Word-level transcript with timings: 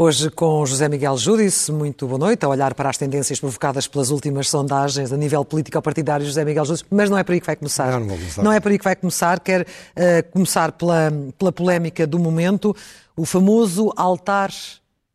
Hoje 0.00 0.30
com 0.30 0.64
José 0.64 0.88
Miguel 0.88 1.18
Júdice, 1.18 1.72
muito 1.72 2.06
boa 2.06 2.20
noite, 2.20 2.44
a 2.44 2.48
olhar 2.48 2.72
para 2.72 2.88
as 2.88 2.96
tendências 2.96 3.40
provocadas 3.40 3.88
pelas 3.88 4.10
últimas 4.10 4.48
sondagens 4.48 5.12
a 5.12 5.16
nível 5.16 5.44
político-partidário, 5.44 6.24
José 6.24 6.44
Miguel 6.44 6.64
Júdice, 6.64 6.84
mas 6.88 7.10
não 7.10 7.18
é 7.18 7.24
por 7.24 7.32
aí 7.32 7.40
que 7.40 7.46
vai 7.46 7.56
começar. 7.56 7.90
Não, 7.90 7.98
não, 7.98 8.06
vou 8.06 8.16
começar. 8.16 8.42
não 8.44 8.52
é 8.52 8.60
por 8.60 8.70
aí 8.70 8.78
que 8.78 8.84
vai 8.84 8.94
começar, 8.94 9.40
quer 9.40 9.62
uh, 9.62 10.30
começar 10.30 10.70
pela, 10.70 11.12
pela 11.36 11.50
polémica 11.50 12.06
do 12.06 12.16
momento, 12.16 12.76
o 13.16 13.26
famoso 13.26 13.92
altar 13.96 14.52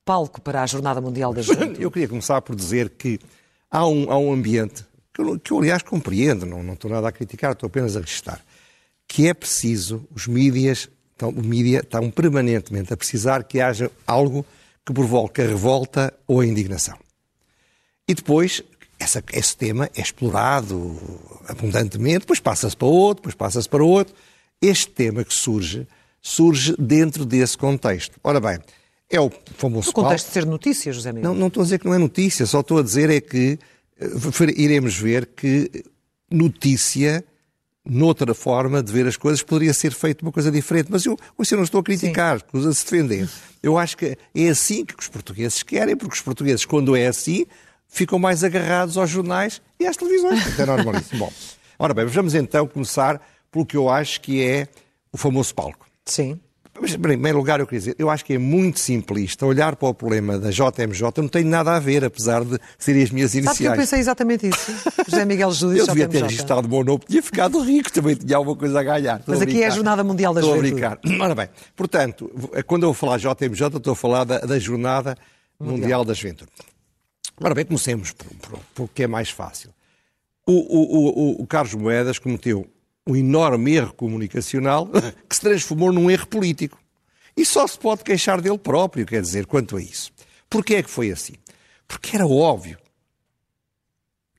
palco 0.05 0.41
para 0.41 0.61
a 0.63 0.65
Jornada 0.65 1.01
Mundial 1.01 1.33
da 1.33 1.41
Juventude. 1.41 1.81
Eu 1.81 1.91
queria 1.91 2.07
começar 2.07 2.41
por 2.41 2.55
dizer 2.55 2.89
que 2.89 3.19
há 3.69 3.87
um, 3.87 4.11
há 4.11 4.17
um 4.17 4.31
ambiente, 4.31 4.85
que 5.13 5.21
eu, 5.21 5.39
que 5.39 5.51
eu 5.51 5.59
aliás 5.59 5.81
compreendo, 5.81 6.45
não, 6.45 6.61
não 6.61 6.73
estou 6.73 6.89
nada 6.89 7.07
a 7.07 7.11
criticar, 7.11 7.53
estou 7.53 7.67
apenas 7.67 7.95
a 7.95 7.99
registrar, 7.99 8.43
que 9.07 9.27
é 9.27 9.33
preciso, 9.33 10.07
os 10.13 10.27
mídias, 10.27 10.89
então, 11.15 11.29
o 11.29 11.43
mídia 11.43 11.79
estão 11.79 12.09
permanentemente 12.09 12.93
a 12.93 12.97
precisar 12.97 13.43
que 13.43 13.61
haja 13.61 13.91
algo 14.05 14.45
que 14.85 14.91
provoca 14.91 15.43
a 15.43 15.47
revolta 15.47 16.13
ou 16.27 16.41
a 16.41 16.45
indignação. 16.45 16.97
E 18.07 18.13
depois, 18.13 18.61
essa, 18.99 19.23
esse 19.31 19.55
tema 19.55 19.89
é 19.95 20.01
explorado 20.01 20.99
abundantemente, 21.47 22.19
depois 22.19 22.39
passa-se 22.39 22.75
para 22.75 22.87
outro, 22.87 23.21
depois 23.21 23.35
passa-se 23.35 23.69
para 23.69 23.83
outro. 23.83 24.13
Este 24.61 24.89
tema 24.89 25.23
que 25.23 25.33
surge, 25.33 25.87
surge 26.21 26.75
dentro 26.77 27.25
desse 27.25 27.57
contexto. 27.57 28.19
Ora 28.23 28.39
bem, 28.39 28.59
é 29.15 29.21
o 29.21 29.31
famoso... 29.57 29.87
No 29.87 29.93
contexto 29.93 30.27
de 30.27 30.33
ser 30.33 30.45
notícia, 30.45 30.91
José 30.91 31.11
Miguel. 31.11 31.31
Não, 31.31 31.39
não 31.39 31.47
estou 31.47 31.61
a 31.61 31.63
dizer 31.63 31.79
que 31.79 31.85
não 31.85 31.93
é 31.93 31.97
notícia, 31.97 32.45
só 32.45 32.61
estou 32.61 32.79
a 32.79 32.83
dizer 32.83 33.09
é 33.09 33.21
que 33.21 33.59
eh, 33.99 34.07
iremos 34.57 34.97
ver 34.97 35.27
que 35.27 35.69
notícia 36.29 37.23
noutra 37.85 38.33
forma 38.33 38.81
de 38.81 38.91
ver 38.91 39.05
as 39.07 39.17
coisas, 39.17 39.43
poderia 39.43 39.73
ser 39.73 39.91
feito 39.93 40.21
uma 40.21 40.31
coisa 40.31 40.49
diferente. 40.49 40.87
Mas 40.89 41.05
eu, 41.05 41.17
eu 41.37 41.57
não 41.57 41.63
estou 41.63 41.81
a 41.81 41.83
criticar, 41.83 42.37
escusa 42.37 42.69
a 42.69 42.73
se 42.73 42.83
defender. 42.83 43.29
Eu 43.61 43.77
acho 43.77 43.97
que 43.97 44.17
é 44.33 44.49
assim 44.49 44.85
que 44.85 44.95
os 44.97 45.07
portugueses 45.07 45.61
querem, 45.63 45.95
porque 45.95 46.15
os 46.15 46.21
portugueses, 46.21 46.65
quando 46.65 46.95
é 46.95 47.07
assim, 47.07 47.45
ficam 47.87 48.17
mais 48.17 48.43
agarrados 48.43 48.97
aos 48.97 49.09
jornais 49.09 49.61
e 49.79 49.85
às 49.85 49.97
televisões. 49.97 50.59
É 50.59 50.65
normalíssimo. 50.65 51.19
Bom, 51.25 51.33
ora 51.77 51.93
bem, 51.93 52.05
vamos 52.05 52.33
então 52.33 52.67
começar 52.67 53.21
pelo 53.51 53.65
que 53.65 53.77
eu 53.77 53.89
acho 53.89 54.21
que 54.21 54.41
é 54.41 54.67
o 55.11 55.17
famoso 55.17 55.53
palco. 55.53 55.85
Sim. 56.05 56.39
Mas, 56.81 56.93
em 56.93 56.99
primeiro 56.99 57.37
lugar, 57.37 57.59
eu 57.59 57.67
queria 57.67 57.79
dizer, 57.79 57.95
eu 57.99 58.09
acho 58.09 58.25
que 58.25 58.33
é 58.33 58.37
muito 58.37 58.79
simplista 58.79 59.45
olhar 59.45 59.75
para 59.75 59.89
o 59.89 59.93
problema 59.93 60.39
da 60.39 60.49
JMJ, 60.49 61.03
não 61.17 61.27
tem 61.27 61.43
nada 61.43 61.75
a 61.75 61.79
ver, 61.79 62.03
apesar 62.03 62.43
de 62.43 62.59
serem 62.79 63.03
as 63.03 63.11
minhas 63.11 63.35
iniciais. 63.35 63.57
Sabe 63.57 63.69
que 63.69 63.73
eu 63.75 63.81
pensei 63.83 63.99
exatamente 63.99 64.47
isso, 64.47 64.71
José 65.07 65.23
Miguel 65.23 65.51
Júdice, 65.53 65.79
Eu 65.81 65.87
devia 65.87 66.07
ter 66.07 66.23
registrado 66.23 66.67
o 66.67 66.69
meu 66.69 66.83
nome, 66.83 67.01
tinha 67.07 67.21
ficado 67.21 67.59
rico, 67.61 67.91
também 67.93 68.15
tinha 68.15 68.37
alguma 68.37 68.57
coisa 68.57 68.79
a 68.79 68.83
ganhar. 68.83 69.21
Mas 69.27 69.41
aqui 69.41 69.61
é 69.61 69.67
a 69.67 69.69
Jornada 69.69 70.03
Mundial 70.03 70.33
da 70.33 70.41
estou 70.41 70.55
Juventude. 70.55 70.83
a 70.83 70.95
brincar. 70.95 71.21
Ora 71.23 71.35
bem, 71.35 71.49
portanto, 71.75 72.31
quando 72.65 72.83
eu 72.83 72.87
vou 72.91 72.95
falar 72.95 73.17
JMJ, 73.17 73.77
estou 73.77 73.93
a 73.93 73.95
falar 73.95 74.23
da, 74.23 74.39
da 74.39 74.57
Jornada 74.57 75.15
Mundial. 75.59 75.77
Mundial 75.77 76.05
da 76.05 76.13
Juventude. 76.13 76.51
Ora 77.39 77.53
bem, 77.53 77.65
comecemos 77.65 78.11
por, 78.11 78.27
por, 78.37 78.59
por 78.73 78.89
que 78.89 79.03
é 79.03 79.07
mais 79.07 79.29
fácil. 79.29 79.69
O, 80.45 80.53
o, 80.53 81.37
o, 81.39 81.41
o 81.43 81.47
Carlos 81.47 81.73
Moedas 81.75 82.19
cometeu 82.19 82.67
um 83.07 83.15
enorme 83.15 83.73
erro 83.75 83.93
comunicacional 83.93 84.87
que 85.27 85.35
se 85.35 85.41
transformou 85.41 85.91
num 85.91 86.09
erro 86.09 86.27
político. 86.27 86.79
E 87.35 87.45
só 87.45 87.65
se 87.67 87.77
pode 87.77 88.03
queixar 88.03 88.39
dele 88.41 88.57
próprio, 88.57 89.05
quer 89.05 89.21
dizer, 89.21 89.45
quanto 89.45 89.75
a 89.77 89.81
isso. 89.81 90.11
Porquê 90.49 90.75
é 90.75 90.83
que 90.83 90.89
foi 90.89 91.11
assim? 91.11 91.33
Porque 91.87 92.15
era 92.15 92.27
óbvio. 92.27 92.77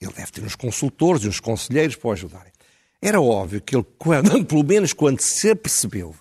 Ele 0.00 0.12
deve 0.12 0.30
ter 0.30 0.42
uns 0.42 0.54
consultores 0.54 1.24
e 1.24 1.28
uns 1.28 1.40
conselheiros 1.40 1.96
para 1.96 2.08
o 2.08 2.12
ajudarem. 2.12 2.52
Era 3.00 3.20
óbvio 3.20 3.60
que 3.60 3.76
ele, 3.76 3.84
quando, 3.98 4.44
pelo 4.44 4.64
menos 4.64 4.92
quando 4.92 5.20
se 5.20 5.50
apercebeu 5.50 6.14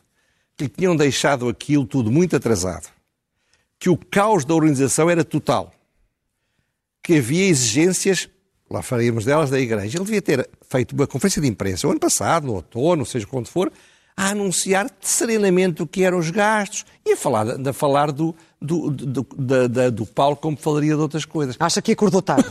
que 0.56 0.66
lhe 0.66 0.70
tinham 0.70 0.96
deixado 0.96 1.50
aquilo 1.50 1.86
tudo 1.86 2.12
muito 2.12 2.36
atrasado, 2.36 2.88
que 3.80 3.90
o 3.90 3.98
caos 3.98 4.46
da 4.46 4.54
organização 4.54 5.10
era 5.10 5.24
total, 5.24 5.74
que 7.02 7.18
havia 7.18 7.48
exigências, 7.48 8.30
lá 8.74 8.82
faríamos 8.82 9.24
delas, 9.24 9.50
da 9.50 9.60
Igreja. 9.60 9.98
Ele 9.98 10.06
devia 10.06 10.22
ter 10.22 10.50
feito 10.70 10.94
uma 10.94 11.06
conferência 11.06 11.42
de 11.42 11.48
imprensa 11.48 11.88
o 11.88 11.92
ano 11.92 12.00
passado, 12.00 12.48
no 12.48 12.56
outono, 12.56 13.06
seja 13.06 13.28
quando 13.28 13.48
for, 13.48 13.72
a 14.18 14.30
anunciar 14.30 14.90
serenamente 15.00 15.82
o 15.84 15.88
que 15.88 16.04
eram 16.04 16.18
os 16.18 16.30
gastos 16.32 16.86
e 17.06 17.14
a 17.14 17.18
falar, 17.18 17.48
a 17.68 17.74
falar 17.74 18.12
do, 18.12 18.36
do, 18.62 18.90
do, 18.90 19.24
do, 19.24 19.92
do 19.92 20.06
palco 20.06 20.42
como 20.42 20.58
falaria 20.58 20.96
de 20.96 21.02
outras 21.02 21.26
coisas. 21.26 21.56
Acha 21.60 21.82
que 21.82 21.92
acordou 21.92 22.22
tarde? 22.22 22.50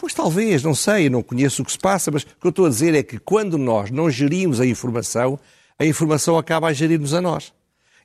Pois 0.00 0.14
talvez, 0.14 0.62
não 0.62 0.74
sei, 0.74 1.10
não 1.10 1.22
conheço 1.22 1.60
o 1.60 1.64
que 1.64 1.72
se 1.72 1.78
passa, 1.78 2.10
mas 2.10 2.22
o 2.22 2.26
que 2.26 2.46
eu 2.46 2.50
estou 2.50 2.66
a 2.66 2.70
dizer 2.70 2.94
é 2.94 3.02
que 3.02 3.18
quando 3.18 3.58
nós 3.58 3.90
não 3.90 4.10
gerimos 4.10 4.60
a 4.60 4.66
informação, 4.66 5.38
a 5.78 5.84
informação 5.84 6.38
acaba 6.38 6.68
a 6.68 6.72
gerir-nos 6.72 7.12
a 7.12 7.20
nós. 7.20 7.52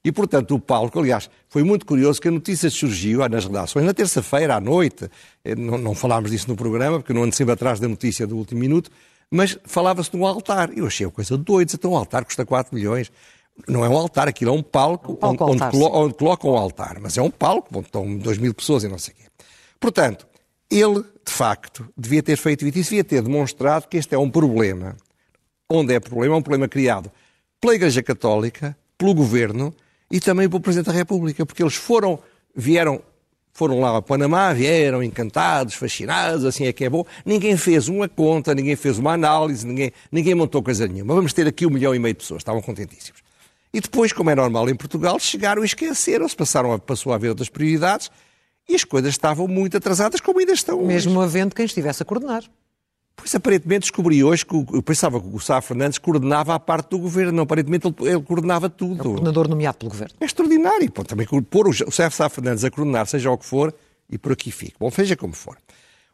E, 0.03 0.11
portanto, 0.11 0.53
o 0.53 0.59
palco, 0.59 0.99
aliás, 0.99 1.29
foi 1.47 1.63
muito 1.63 1.85
curioso 1.85 2.19
que 2.19 2.27
a 2.27 2.31
notícia 2.31 2.69
surgiu 2.69 3.27
nas 3.29 3.45
redações 3.45 3.85
na 3.85 3.93
terça-feira 3.93 4.55
à 4.55 4.59
noite. 4.59 5.09
Eh, 5.45 5.55
não, 5.55 5.77
não 5.77 5.95
falámos 5.95 6.29
disso 6.29 6.49
no 6.49 6.57
programa, 6.57 6.99
porque 6.99 7.13
não 7.13 7.23
ando 7.23 7.33
sempre 7.33 7.53
atrás 7.53 7.79
da 7.79 7.87
notícia 7.87 8.27
do 8.27 8.35
último 8.35 8.59
minuto, 8.59 8.91
mas 9.31 9.57
falava-se 9.63 10.11
de 10.11 10.17
um 10.17 10.25
altar. 10.25 10.71
Eu 10.75 10.87
achei 10.87 11.07
a 11.07 11.09
coisa 11.09 11.37
doida, 11.37 11.71
então 11.73 11.91
um 11.91 11.95
altar 11.95 12.25
custa 12.25 12.45
4 12.45 12.75
milhões. 12.75 13.09
Não 13.65 13.85
é 13.85 13.87
um 13.87 13.95
altar, 13.95 14.27
aquilo 14.27 14.51
é 14.51 14.53
um 14.53 14.63
palco, 14.63 15.13
um 15.13 15.15
palco 15.15 15.45
onde, 15.45 15.63
altar, 15.63 15.75
onde, 15.75 15.97
onde, 15.97 16.13
colocam 16.15 16.51
um 16.51 16.57
altar, 16.57 16.99
mas 16.99 17.17
é 17.17 17.21
um 17.21 17.31
palco, 17.31 17.69
onde 17.73 17.85
estão 17.85 18.17
2 18.17 18.39
mil 18.39 18.53
pessoas 18.53 18.83
e 18.83 18.89
não 18.89 18.97
sei 18.97 19.13
o 19.13 19.17
quê. 19.17 19.23
Portanto, 19.79 20.27
ele, 20.69 21.01
de 21.25 21.31
facto, 21.31 21.87
devia 21.95 22.21
ter 22.21 22.35
feito 22.35 22.65
isso, 22.65 22.89
devia 22.89 23.03
ter 23.03 23.21
demonstrado 23.21 23.87
que 23.87 23.95
este 23.95 24.15
é 24.15 24.17
um 24.17 24.29
problema. 24.29 24.97
Onde 25.69 25.93
é 25.93 25.99
problema? 25.99 26.35
É 26.35 26.37
um 26.37 26.41
problema 26.41 26.67
criado 26.67 27.09
pela 27.61 27.75
Igreja 27.75 28.03
Católica, 28.03 28.75
pelo 28.97 29.13
Governo 29.13 29.73
e 30.09 30.19
também 30.19 30.47
pelo 30.47 30.61
Presidente 30.61 30.87
da 30.87 30.93
República, 30.93 31.45
porque 31.45 31.63
eles 31.63 31.75
foram, 31.75 32.19
vieram 32.55 33.01
foram 33.53 33.79
lá 33.79 33.97
a 33.97 34.01
Panamá, 34.01 34.51
vieram 34.51 35.03
encantados, 35.03 35.75
fascinados, 35.75 36.43
assim 36.43 36.65
é 36.65 36.73
que 36.73 36.85
é 36.85 36.89
bom. 36.89 37.05
Ninguém 37.23 37.55
fez 37.55 37.87
uma 37.87 38.09
conta, 38.09 38.53
ninguém 38.55 38.75
fez 38.75 38.97
uma 38.97 39.13
análise, 39.13 39.65
ninguém, 39.65 39.91
ninguém 40.11 40.33
montou 40.33 40.61
coisa 40.63 40.87
nenhuma. 40.87 41.13
Vamos 41.13 41.33
ter 41.33 41.47
aqui 41.47 41.65
um 41.65 41.69
milhão 41.69 41.93
e 41.93 41.99
meio 41.99 42.15
de 42.15 42.19
pessoas, 42.19 42.41
estavam 42.41 42.61
contentíssimos. 42.61 43.21
E 43.71 43.79
depois, 43.79 44.11
como 44.11 44.29
é 44.29 44.35
normal 44.35 44.69
em 44.69 44.75
Portugal, 44.75 45.19
chegaram 45.19 45.61
a 45.61 45.65
esqueceram-se, 45.65 46.35
passaram 46.35 46.73
a, 46.73 46.79
passou 46.79 47.11
a 47.11 47.15
haver 47.15 47.29
outras 47.29 47.47
prioridades 47.47 48.09
e 48.67 48.75
as 48.75 48.83
coisas 48.83 49.11
estavam 49.11 49.47
muito 49.47 49.77
atrasadas, 49.77 50.19
como 50.19 50.39
ainda 50.39 50.53
estão 50.53 50.83
Mesmo 50.83 51.19
hoje. 51.19 51.23
havendo 51.23 51.55
quem 51.55 51.65
estivesse 51.65 52.01
a 52.01 52.05
coordenar. 52.05 52.43
Pois 53.15 53.33
aparentemente 53.35 53.81
descobri 53.81 54.23
hoje 54.23 54.45
que 54.45 54.55
eu 54.55 54.81
pensava 54.81 55.21
que 55.21 55.27
o 55.27 55.39
Sá 55.39 55.61
Fernandes 55.61 55.97
coordenava 55.97 56.55
a 56.55 56.59
parte 56.59 56.89
do 56.89 56.99
governo. 56.99 57.31
Não, 57.31 57.43
aparentemente 57.43 57.87
ele, 57.87 58.09
ele 58.09 58.21
coordenava 58.21 58.69
tudo. 58.69 58.95
É 58.95 59.01
o 59.01 59.03
coordenador 59.03 59.47
nomeado 59.47 59.77
pelo 59.77 59.91
governo. 59.91 60.15
É 60.19 60.25
extraordinário. 60.25 60.91
Pô, 60.91 61.03
também 61.03 61.27
pôr 61.27 61.67
o 61.67 61.91
Sá 61.91 62.29
Fernandes 62.29 62.63
a 62.63 62.71
coordenar, 62.71 63.07
seja 63.07 63.29
o 63.31 63.37
que 63.37 63.45
for, 63.45 63.73
e 64.09 64.17
por 64.17 64.31
aqui 64.31 64.51
fico. 64.51 64.77
Bom, 64.79 64.91
seja 64.91 65.15
como 65.15 65.33
for. 65.33 65.57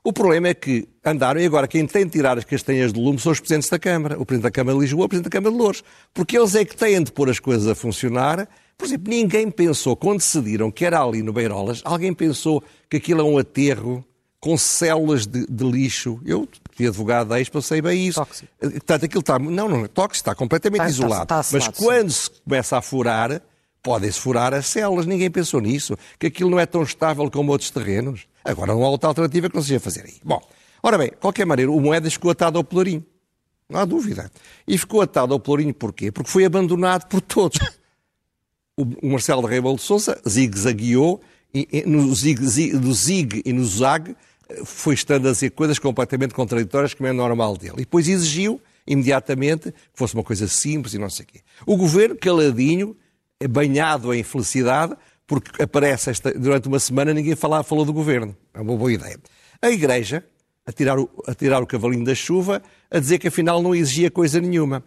O 0.04 0.14
problema 0.14 0.48
é 0.48 0.54
que 0.54 0.88
andaram, 1.04 1.42
e 1.42 1.46
agora 1.46 1.68
quem 1.68 1.86
tem 1.86 2.06
de 2.06 2.12
tirar 2.12 2.38
as 2.38 2.46
castanhas 2.46 2.94
do 2.94 3.02
lume 3.02 3.20
são 3.20 3.32
os 3.32 3.40
presidentes 3.40 3.70
da 3.70 3.78
Câmara. 3.78 4.20
O 4.20 4.26
Presidente 4.26 4.50
da 4.50 4.52
Câmara 4.52 4.78
de 4.78 4.84
Lisboa, 4.84 5.06
o 5.06 5.10
Presidente 5.10 5.30
da 5.30 5.38
Câmara 5.38 5.52
de 5.52 5.58
Louros. 5.58 5.84
Porque 6.14 6.38
eles 6.38 6.56
é 6.56 6.64
que 6.64 6.76
têm 6.76 7.04
de 7.04 7.12
pôr 7.12 7.30
as 7.30 7.40
coisas 7.40 7.68
a 7.68 7.76
funcionar. 7.76 8.48
Por 8.78 8.86
exemplo, 8.86 9.12
ninguém 9.12 9.52
pensou, 9.52 9.96
quando 9.98 10.20
decidiram 10.20 10.72
que 10.72 10.86
era 10.86 11.02
ali 11.02 11.22
no 11.22 11.34
Beirolas, 11.34 11.82
alguém 11.84 12.14
pensou 12.14 12.64
que 12.90 12.96
aquilo 12.96 13.20
é 13.20 13.24
um 13.24 13.38
aterro 13.38 14.06
com 14.40 14.58
células 14.58 15.26
de, 15.28 15.46
de 15.48 15.64
lixo. 15.66 16.20
Eu 16.26 16.48
fui 16.76 16.88
advogado 16.88 17.28
da 17.30 17.40
Expo, 17.42 17.62
sei 17.62 17.82
bem 17.82 18.08
isso. 18.08 18.20
Tóxico. 18.24 18.48
Portanto, 18.60 19.06
aquilo 19.06 19.20
está... 19.20 19.38
Não, 19.40 19.68
não 19.68 19.84
é 19.86 19.88
tóxico, 19.88 20.16
está 20.16 20.36
completamente 20.36 20.82
Está- 20.82 20.90
está- 20.92 21.06
isolado. 21.06 21.24
está 21.24 21.36
Mas 21.38 21.48
selado, 21.50 21.74
quando 21.78 22.12
se 22.12 22.30
começa 22.44 22.78
a 22.78 22.82
furar, 22.82 23.42
podem-se 23.84 24.20
furar 24.20 24.54
as 24.54 24.68
células. 24.68 25.06
Ninguém 25.06 25.30
pensou 25.30 25.60
nisso. 25.60 25.98
Que 26.18 26.28
aquilo 26.28 26.50
não 26.50 26.60
é 26.60 26.66
tão 26.66 26.84
estável 26.84 27.30
como 27.30 27.52
outros 27.52 27.70
terrenos. 27.70 28.28
Agora 28.46 28.74
não 28.74 28.84
há 28.86 28.90
outra 28.90 29.10
alternativa 29.10 29.50
que 29.50 29.56
não 29.56 29.62
seja 29.62 29.80
fazer 29.80 30.06
aí. 30.06 30.16
Bom, 30.24 30.42
ora 30.82 30.98
bem, 30.98 31.10
de 31.10 31.18
qualquer 31.18 31.46
maneira, 31.46 31.70
o 31.72 31.80
Moedas 31.82 32.14
ficou 32.14 32.32
atado 32.32 32.58
ao 32.58 32.64
pelourinho. 32.64 33.06
Não 33.70 33.80
há 33.82 33.86
dúvida. 33.86 34.32
E 34.66 34.78
ficou 34.78 35.02
atado 35.02 35.34
ao 35.34 35.40
pelourinho 35.40 35.74
porquê? 35.74 36.12
Porque 36.12 36.32
foi 36.32 36.46
abandonado 36.46 37.06
por 37.08 37.20
todos. 37.22 37.60
O 38.78 39.10
Marcelo 39.10 39.42
de 39.42 39.50
Rebelo 39.50 39.76
de 39.76 39.82
Sousa 39.82 40.20
zigue-zagueou, 40.28 41.22
no 41.86 42.16
zig, 42.16 42.42
zig, 42.48 42.78
do 42.78 42.94
zig 42.94 43.42
e 43.46 43.52
no 43.52 43.66
zag 43.66 44.16
foi 44.66 44.94
estando 44.94 45.28
a 45.28 45.32
dizer 45.32 45.52
coisas 45.52 45.80
completamente 45.80 46.34
contraditórias, 46.34 46.94
como 46.94 47.08
é 47.08 47.14
normal 47.14 47.58
dele. 47.58 47.76
E 47.78 47.80
depois 47.80 48.08
exigiu, 48.08 48.62
imediatamente, 48.88 49.72
que 49.72 49.78
fosse 49.94 50.14
uma 50.14 50.24
coisa 50.24 50.48
simples 50.48 50.94
e 50.94 50.98
não 50.98 51.10
sei 51.10 51.26
o 51.26 51.28
quê. 51.28 51.42
O 51.66 51.78
governo, 51.78 52.16
caladinho, 52.16 52.96
banhado 53.50 54.14
em 54.14 54.24
felicidade, 54.24 54.96
porque 55.28 55.62
aparece 55.62 56.10
esta, 56.10 56.34
durante 56.34 56.68
uma 56.68 56.80
semana 56.80 57.14
ninguém 57.14 57.36
fala, 57.36 57.64
falou 57.64 57.86
do 57.86 57.94
governo. 57.94 58.36
É 58.54 58.60
uma 58.60 58.76
boa 58.76 58.92
ideia. 58.92 59.20
A 59.62 59.70
Igreja, 59.70 60.26
a 60.66 60.72
tirar, 60.72 60.98
o, 60.98 61.10
a 61.28 61.36
tirar 61.36 61.62
o 61.62 61.68
cavalinho 61.68 62.04
da 62.04 62.16
chuva, 62.16 62.62
a 62.90 63.00
dizer 63.00 63.20
que 63.20 63.28
afinal 63.28 63.62
não 63.62 63.76
exigia 63.76 64.10
coisa 64.10 64.42
nenhuma. 64.42 64.84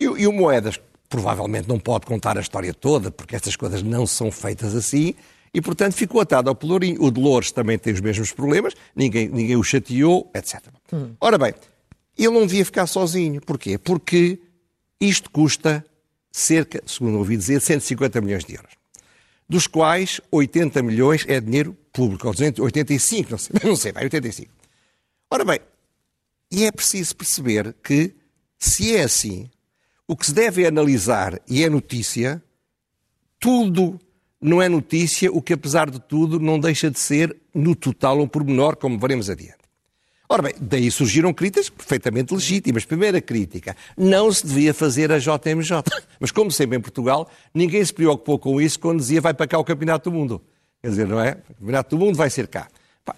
E, 0.00 0.04
e 0.04 0.26
o 0.26 0.32
Moedas 0.32 0.80
provavelmente 1.08 1.68
não 1.68 1.78
pode 1.78 2.04
contar 2.04 2.36
a 2.36 2.40
história 2.40 2.74
toda, 2.74 3.10
porque 3.10 3.36
estas 3.36 3.54
coisas 3.54 3.82
não 3.82 4.06
são 4.06 4.30
feitas 4.30 4.74
assim, 4.74 5.14
e, 5.56 5.60
portanto, 5.62 5.94
ficou 5.94 6.20
atado 6.20 6.50
ao 6.50 6.54
pelourinho. 6.54 7.02
O 7.02 7.10
Dolores 7.10 7.50
também 7.50 7.78
tem 7.78 7.90
os 7.90 8.00
mesmos 8.02 8.30
problemas, 8.30 8.74
ninguém, 8.94 9.26
ninguém 9.26 9.56
o 9.56 9.62
chateou, 9.62 10.30
etc. 10.34 10.62
Hum. 10.92 11.14
Ora 11.18 11.38
bem, 11.38 11.54
ele 12.14 12.34
não 12.34 12.46
devia 12.46 12.62
ficar 12.62 12.86
sozinho. 12.86 13.40
Porquê? 13.40 13.78
Porque 13.78 14.38
isto 15.00 15.30
custa 15.30 15.82
cerca, 16.30 16.82
segundo 16.86 17.16
ouvi 17.16 17.38
dizer, 17.38 17.62
150 17.62 18.20
milhões 18.20 18.44
de 18.44 18.54
euros. 18.54 18.72
Dos 19.48 19.66
quais 19.66 20.20
80 20.30 20.82
milhões 20.82 21.24
é 21.26 21.40
dinheiro 21.40 21.74
público, 21.90 22.28
ou 22.28 22.34
85, 22.66 23.30
não 23.30 23.38
sei, 23.38 23.56
não 23.64 23.76
sei, 23.76 23.92
vai, 23.92 24.02
85. 24.02 24.52
Ora 25.30 25.42
bem, 25.42 25.60
e 26.52 26.64
é 26.64 26.70
preciso 26.70 27.16
perceber 27.16 27.74
que, 27.82 28.14
se 28.58 28.94
é 28.94 29.04
assim, 29.04 29.48
o 30.06 30.14
que 30.14 30.26
se 30.26 30.34
deve 30.34 30.66
analisar, 30.66 31.40
e 31.48 31.64
é 31.64 31.70
notícia, 31.70 32.42
tudo 33.40 33.98
não 34.46 34.62
é 34.62 34.68
notícia, 34.68 35.30
o 35.32 35.42
que 35.42 35.54
apesar 35.54 35.90
de 35.90 35.98
tudo 35.98 36.38
não 36.38 36.60
deixa 36.60 36.88
de 36.88 37.00
ser, 37.00 37.36
no 37.52 37.74
total, 37.74 38.20
um 38.20 38.28
pormenor, 38.28 38.76
como 38.76 38.96
veremos 38.96 39.28
adiante. 39.28 39.56
Ora 40.28 40.42
bem, 40.42 40.54
daí 40.60 40.88
surgiram 40.88 41.32
críticas 41.32 41.68
perfeitamente 41.68 42.32
legítimas. 42.32 42.84
Primeira 42.84 43.20
crítica, 43.20 43.76
não 43.96 44.30
se 44.32 44.46
devia 44.46 44.72
fazer 44.72 45.10
a 45.10 45.18
JMJ. 45.18 45.82
Mas 46.20 46.30
como 46.30 46.52
sempre 46.52 46.78
em 46.78 46.80
Portugal, 46.80 47.28
ninguém 47.52 47.84
se 47.84 47.92
preocupou 47.92 48.38
com 48.38 48.60
isso 48.60 48.78
quando 48.78 49.00
dizia 49.00 49.20
vai 49.20 49.34
para 49.34 49.48
cá 49.48 49.58
o 49.58 49.64
Campeonato 49.64 50.10
do 50.10 50.16
Mundo. 50.16 50.40
Quer 50.80 50.90
dizer, 50.90 51.08
não 51.08 51.20
é? 51.20 51.38
O 51.50 51.54
Campeonato 51.54 51.96
do 51.96 52.04
Mundo 52.04 52.16
vai 52.16 52.30
ser 52.30 52.46
cá. 52.46 52.68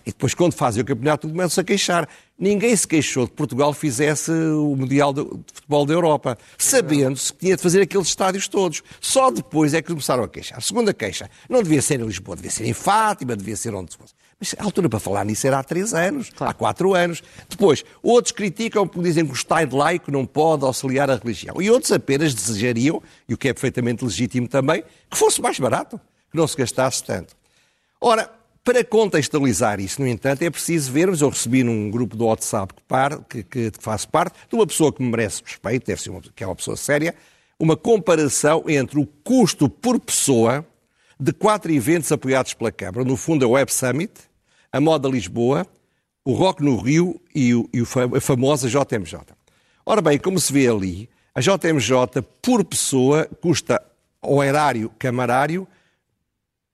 E 0.05 0.11
depois, 0.11 0.35
quando 0.35 0.53
fazem 0.53 0.83
o 0.83 0.87
campeonato, 0.87 1.29
começam 1.29 1.63
a 1.63 1.65
queixar. 1.65 2.09
Ninguém 2.39 2.75
se 2.77 2.87
queixou 2.87 3.25
de 3.25 3.31
que 3.31 3.37
Portugal 3.37 3.73
fizesse 3.73 4.31
o 4.31 4.77
Mundial 4.77 5.13
de 5.13 5.23
Futebol 5.53 5.87
da 5.87 5.95
Europa, 5.95 6.39
sabendo-se 6.57 7.33
que 7.33 7.39
tinha 7.41 7.57
de 7.57 7.63
fazer 7.63 7.83
aqueles 7.83 8.09
estádios 8.09 8.49
todos. 8.49 8.83
Só 9.01 9.31
depois 9.31 9.75
é 9.75 9.81
que 9.81 9.89
começaram 9.89 10.23
a 10.23 10.29
queixar. 10.29 10.61
Segunda 10.63 10.93
queixa, 10.93 11.31
não 11.49 11.63
devia 11.63 11.81
ser 11.81 12.01
em 12.01 12.05
Lisboa, 12.05 12.37
devia 12.37 12.51
ser 12.51 12.67
em 12.67 12.73
Fátima, 12.73 13.35
devia 13.35 13.57
ser 13.57 13.75
onde 13.75 13.97
fosse. 13.97 14.15
Mas 14.39 14.55
a 14.57 14.63
altura 14.63 14.89
para 14.89 15.01
falar 15.01 15.25
nisso 15.25 15.47
era 15.47 15.59
há 15.59 15.65
três 15.65 15.93
anos, 15.93 16.31
claro. 16.31 16.51
há 16.51 16.55
quatro 16.55 16.95
anos. 16.95 17.23
Depois, 17.49 17.85
outros 18.03 18.31
criticam 18.31 18.87
porque 18.87 19.09
dizem 19.09 19.25
que 19.25 19.33
o 19.33 19.35
Estado 19.35 19.77
laico 19.77 20.13
não 20.13 20.25
pode 20.25 20.65
auxiliar 20.65 21.11
a 21.11 21.17
religião. 21.17 21.61
E 21.61 21.71
outros 21.71 21.91
apenas 21.91 22.35
desejariam, 22.35 23.03
e 23.29 23.35
o 23.35 23.39
que 23.39 23.49
é 23.49 23.53
perfeitamente 23.53 24.05
legítimo 24.05 24.47
também, 24.47 24.85
que 25.11 25.19
fosse 25.19 25.43
mais 25.43 25.59
barato, 25.59 26.01
que 26.31 26.37
não 26.37 26.47
se 26.47 26.57
gastasse 26.57 27.03
tanto. 27.03 27.37
Ora, 28.01 28.31
para 28.65 28.85
contextualizar 28.85 29.81
isso, 29.81 30.01
no 30.01 30.07
entanto, 30.07 30.43
é 30.43 30.51
preciso 30.51 30.93
vermos, 30.93 31.21
eu 31.21 31.31
recebi 31.31 31.65
num 31.65 31.91
grupo 31.91 32.17
do 32.17 32.27
WhatsApp 32.27 32.75
que, 32.75 32.83
par, 32.83 33.19
que, 33.25 33.43
que 33.43 33.73
faço 33.79 34.09
parte, 34.09 34.37
de 34.49 34.55
uma 34.55 34.67
pessoa 34.67 34.93
que 34.93 35.03
me 35.03 35.11
merece 35.11 35.43
respeito, 35.45 35.87
deve 35.87 36.03
ser 36.03 36.11
uma, 36.11 36.21
que 36.21 36.45
é 36.45 36.47
uma 36.47 36.57
pessoa 36.57 36.77
séria, 36.77 37.15
uma 37.59 37.77
comparação 37.77 38.65
entre 38.69 38.99
o 38.99 39.07
custo 39.07 39.69
por 39.69 39.99
pessoa 39.99 40.65
de 41.19 41.33
quatro 41.33 41.73
eventos 41.73 42.13
apoiados 42.13 42.55
pela 42.55 42.71
Câmara. 42.71 43.05
No 43.05 43.17
fundo, 43.17 43.45
a 43.45 43.49
Web 43.49 43.73
Summit, 43.73 44.13
a 44.71 44.81
Moda 44.81 45.09
Lisboa, 45.09 45.67
o 46.25 46.33
Rock 46.33 46.63
no 46.63 46.77
Rio 46.77 47.21
e, 47.35 47.55
o, 47.55 47.69
e 47.73 47.81
a 47.81 48.21
famosa 48.21 48.69
JMJ. 48.69 49.21
Ora 49.85 50.03
bem, 50.03 50.19
como 50.19 50.39
se 50.39 50.53
vê 50.53 50.69
ali, 50.69 51.09
a 51.35 51.41
JMJ 51.41 52.23
por 52.43 52.65
pessoa 52.65 53.25
custa 53.41 53.83
ao 54.21 54.43
erário 54.43 54.93
camarário 54.99 55.67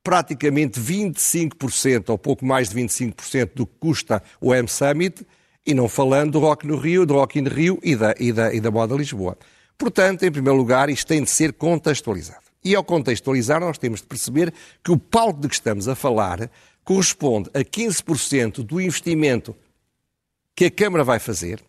praticamente 0.04 0.78
25%, 0.78 2.10
ou 2.10 2.18
pouco 2.18 2.44
mais 2.44 2.68
de 2.68 2.76
25% 2.76 3.50
do 3.54 3.66
que 3.66 3.72
custa 3.80 4.22
o 4.38 4.54
M 4.54 4.68
Summit, 4.68 5.26
e 5.66 5.72
não 5.72 5.88
falando 5.88 6.32
do 6.32 6.40
Rock 6.40 6.66
no 6.66 6.76
Rio, 6.76 7.06
do 7.06 7.14
Rock 7.14 7.38
in 7.38 7.48
Rio 7.48 7.78
e 7.82 7.96
da, 7.96 8.14
e 8.20 8.30
da, 8.30 8.52
e 8.52 8.60
da 8.60 8.70
Moda 8.70 8.94
Lisboa. 8.94 9.38
Portanto, 9.78 10.22
em 10.22 10.30
primeiro 10.30 10.58
lugar, 10.58 10.90
isto 10.90 11.08
tem 11.08 11.22
de 11.22 11.30
ser 11.30 11.54
contextualizado. 11.54 12.44
E 12.62 12.74
ao 12.74 12.84
contextualizar, 12.84 13.60
nós 13.60 13.78
temos 13.78 14.02
de 14.02 14.06
perceber 14.06 14.52
que 14.82 14.92
o 14.92 14.98
palco 14.98 15.40
de 15.40 15.48
que 15.48 15.54
estamos 15.54 15.88
a 15.88 15.94
falar 15.94 16.50
corresponde 16.84 17.50
a 17.54 17.60
15% 17.60 18.62
do 18.62 18.80
investimento 18.80 19.56
que 20.54 20.66
a 20.66 20.70
Câmara 20.70 21.02
vai 21.02 21.18
fazer, 21.18 21.62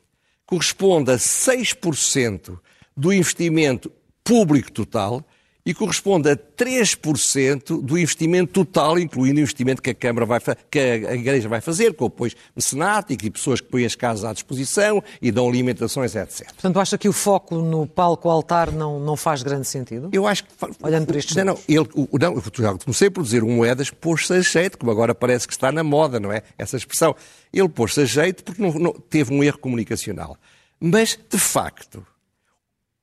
corresponde 0.45 1.11
a 1.11 1.15
6% 1.15 2.59
do 2.95 3.13
investimento 3.13 3.91
público 4.23 4.71
total 4.71 5.25
e 5.65 5.73
corresponde 5.73 6.29
a 6.29 6.37
3% 6.37 7.81
do 7.81 7.97
investimento 7.97 8.53
total, 8.53 8.99
incluindo 8.99 9.37
o 9.37 9.41
investimento 9.41 9.81
que 9.81 9.89
a 9.89 9.95
Câmara 9.95 10.25
vai 10.25 10.39
que 10.69 10.79
a 10.79 11.15
Igreja 11.15 11.49
vai 11.49 11.59
fazer, 11.59 11.93
com 11.95 12.05
apoio 12.05 12.33
mecenático 12.55 13.25
e 13.25 13.31
pessoas 13.31 13.59
que 13.59 13.67
põem 13.67 13.85
as 13.85 13.95
casas 13.95 14.25
à 14.25 14.31
disposição 14.33 15.03
e 15.19 15.31
dão 15.31 15.47
alimentações, 15.47 16.15
etc. 16.15 16.45
Portanto, 16.53 16.79
acha 16.79 16.97
que 16.97 17.09
o 17.09 17.13
foco 17.13 17.55
no 17.55 17.87
palco 17.87 18.29
altar 18.29 18.71
não, 18.71 18.99
não 18.99 19.15
faz 19.15 19.41
grande 19.41 19.67
sentido? 19.67 20.09
Eu 20.11 20.27
acho 20.27 20.43
que... 20.43 20.51
Olhando 20.83 21.07
para 21.07 21.17
estes 21.17 21.35
Não, 21.35 21.45
não, 21.45 21.59
ele, 21.67 21.89
o, 21.95 22.07
não 22.19 22.35
eu 22.35 22.79
comecei 22.79 23.07
a 23.07 23.11
produzir 23.11 23.41
moedas 23.41 23.89
pôs-se 23.89 24.33
a 24.33 24.41
jeito, 24.41 24.77
como 24.77 24.91
agora 24.91 25.15
parece 25.15 25.47
que 25.47 25.53
está 25.53 25.71
na 25.71 25.83
moda, 25.83 26.19
não 26.19 26.31
é? 26.31 26.43
Essa 26.57 26.77
expressão. 26.77 27.15
Ele 27.51 27.69
pôs-se 27.69 28.01
a 28.01 28.05
jeito 28.05 28.43
porque 28.43 28.61
não, 28.61 28.71
não, 28.73 28.91
teve 28.93 29.33
um 29.33 29.43
erro 29.43 29.57
comunicacional. 29.57 30.37
Mas, 30.79 31.17
de 31.29 31.39
facto, 31.39 32.05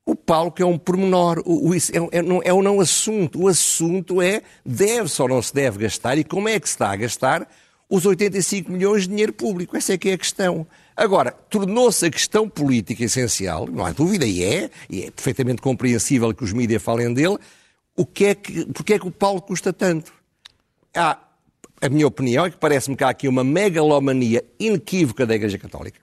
o 0.05 0.15
palco 0.15 0.61
é 0.61 0.65
um 0.65 0.77
pormenor, 0.77 1.41
o, 1.45 1.69
o, 1.69 1.75
é, 1.75 1.79
é, 2.11 2.21
não, 2.21 2.41
é 2.43 2.53
um 2.53 2.61
não 2.61 2.81
assunto. 2.81 3.43
O 3.43 3.47
assunto 3.47 4.21
é 4.21 4.41
deve-se 4.65 5.21
ou 5.21 5.29
não 5.29 5.41
se 5.41 5.53
deve 5.53 5.79
gastar 5.79 6.17
e 6.17 6.23
como 6.23 6.49
é 6.49 6.59
que 6.59 6.67
se 6.67 6.75
está 6.75 6.91
a 6.91 6.95
gastar 6.95 7.49
os 7.89 8.05
85 8.05 8.71
milhões 8.71 9.03
de 9.03 9.09
dinheiro 9.09 9.31
público. 9.31 9.77
Essa 9.77 9.93
é 9.93 9.97
que 9.97 10.09
é 10.09 10.13
a 10.13 10.17
questão. 10.17 10.67
Agora, 10.95 11.31
tornou-se 11.31 12.05
a 12.05 12.09
questão 12.11 12.49
política 12.49 13.03
essencial, 13.03 13.67
não 13.67 13.85
há 13.85 13.91
dúvida, 13.91 14.25
e 14.25 14.43
é, 14.43 14.69
e 14.89 15.03
é 15.03 15.11
perfeitamente 15.11 15.61
compreensível 15.61 16.33
que 16.33 16.43
os 16.43 16.51
mídias 16.51 16.83
falem 16.83 17.13
dele, 17.13 17.37
o 17.95 18.05
que 18.05 18.25
é 18.25 18.35
que, 18.35 18.65
porque 18.73 18.95
é 18.95 18.99
que 18.99 19.07
o 19.07 19.11
palco 19.11 19.47
custa 19.47 19.71
tanto? 19.71 20.13
Há, 20.93 21.17
a 21.81 21.89
minha 21.89 22.05
opinião 22.05 22.45
é 22.45 22.51
que 22.51 22.57
parece-me 22.57 22.95
que 22.95 23.03
há 23.03 23.09
aqui 23.09 23.27
uma 23.27 23.43
megalomania 23.43 24.43
inequívoca 24.59 25.25
da 25.25 25.33
Igreja 25.33 25.57
Católica 25.57 26.02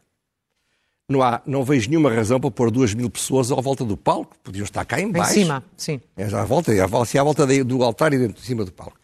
não, 1.11 1.23
há, 1.23 1.43
não 1.45 1.65
vejo 1.65 1.91
nenhuma 1.91 2.11
razão 2.11 2.39
para 2.39 2.51
pôr 2.53 2.71
duas 2.71 2.95
mil 2.95 3.11
pessoas 3.11 3.51
à 3.51 3.57
volta 3.57 3.85
do 3.85 3.97
palco. 3.97 4.37
Podiam 4.45 4.63
estar 4.63 4.85
cá 4.85 5.01
em 5.01 5.11
baixo. 5.11 5.33
Em 5.33 5.43
cima, 5.43 5.65
sim. 5.77 6.01
É 6.17 6.25
à 6.25 6.45
volta, 6.45 6.73
é 6.73 6.81
à 6.81 6.87
volta 6.87 7.65
do 7.65 7.83
altar 7.83 8.13
e 8.13 8.19
dentro 8.19 8.41
de 8.41 8.47
cima 8.47 8.65
do 8.65 8.71
palco. 8.71 8.97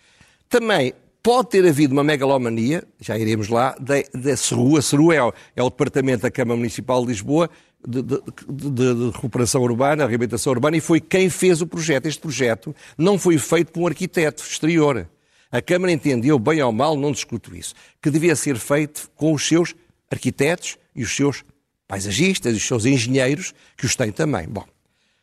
Também 0.48 0.94
pode 1.20 1.48
ter 1.48 1.66
havido 1.66 1.92
uma 1.92 2.04
megalomania, 2.04 2.84
já 3.00 3.18
iremos 3.18 3.48
lá, 3.48 3.74
da 3.80 4.36
CERU. 4.36 4.76
A 4.76 4.82
CERU 4.82 5.12
é, 5.12 5.16
é 5.56 5.62
o 5.62 5.68
Departamento 5.68 6.22
da 6.22 6.30
Câmara 6.30 6.56
Municipal 6.56 7.02
de 7.02 7.08
Lisboa 7.08 7.50
de, 7.84 8.00
de, 8.02 8.22
de, 8.48 8.70
de, 8.70 9.10
recuperação 9.10 9.60
urbana, 9.62 10.06
reabilitação 10.06 10.52
urbana, 10.52 10.76
e 10.76 10.80
foi 10.80 11.00
quem 11.00 11.28
fez 11.28 11.60
o 11.60 11.66
projeto. 11.66 12.06
Este 12.06 12.20
projeto 12.20 12.74
não 12.96 13.18
foi 13.18 13.36
feito 13.36 13.72
por 13.72 13.82
um 13.82 13.86
arquiteto 13.88 14.44
exterior. 14.44 15.08
A 15.50 15.60
Câmara 15.60 15.90
entendeu, 15.90 16.38
bem 16.38 16.62
ou 16.62 16.70
mal, 16.70 16.96
não 16.96 17.10
discuto 17.10 17.54
isso, 17.56 17.74
que 18.00 18.10
devia 18.10 18.36
ser 18.36 18.56
feito 18.58 19.10
com 19.16 19.32
os 19.32 19.44
seus 19.44 19.74
arquitetos 20.08 20.78
e 20.94 21.02
os 21.02 21.14
seus 21.14 21.44
paisagistas 21.86 22.54
e 22.54 22.56
os 22.56 22.66
seus 22.66 22.84
engenheiros, 22.84 23.54
que 23.76 23.86
os 23.86 23.96
têm 23.96 24.12
também. 24.12 24.46
Bom, 24.48 24.64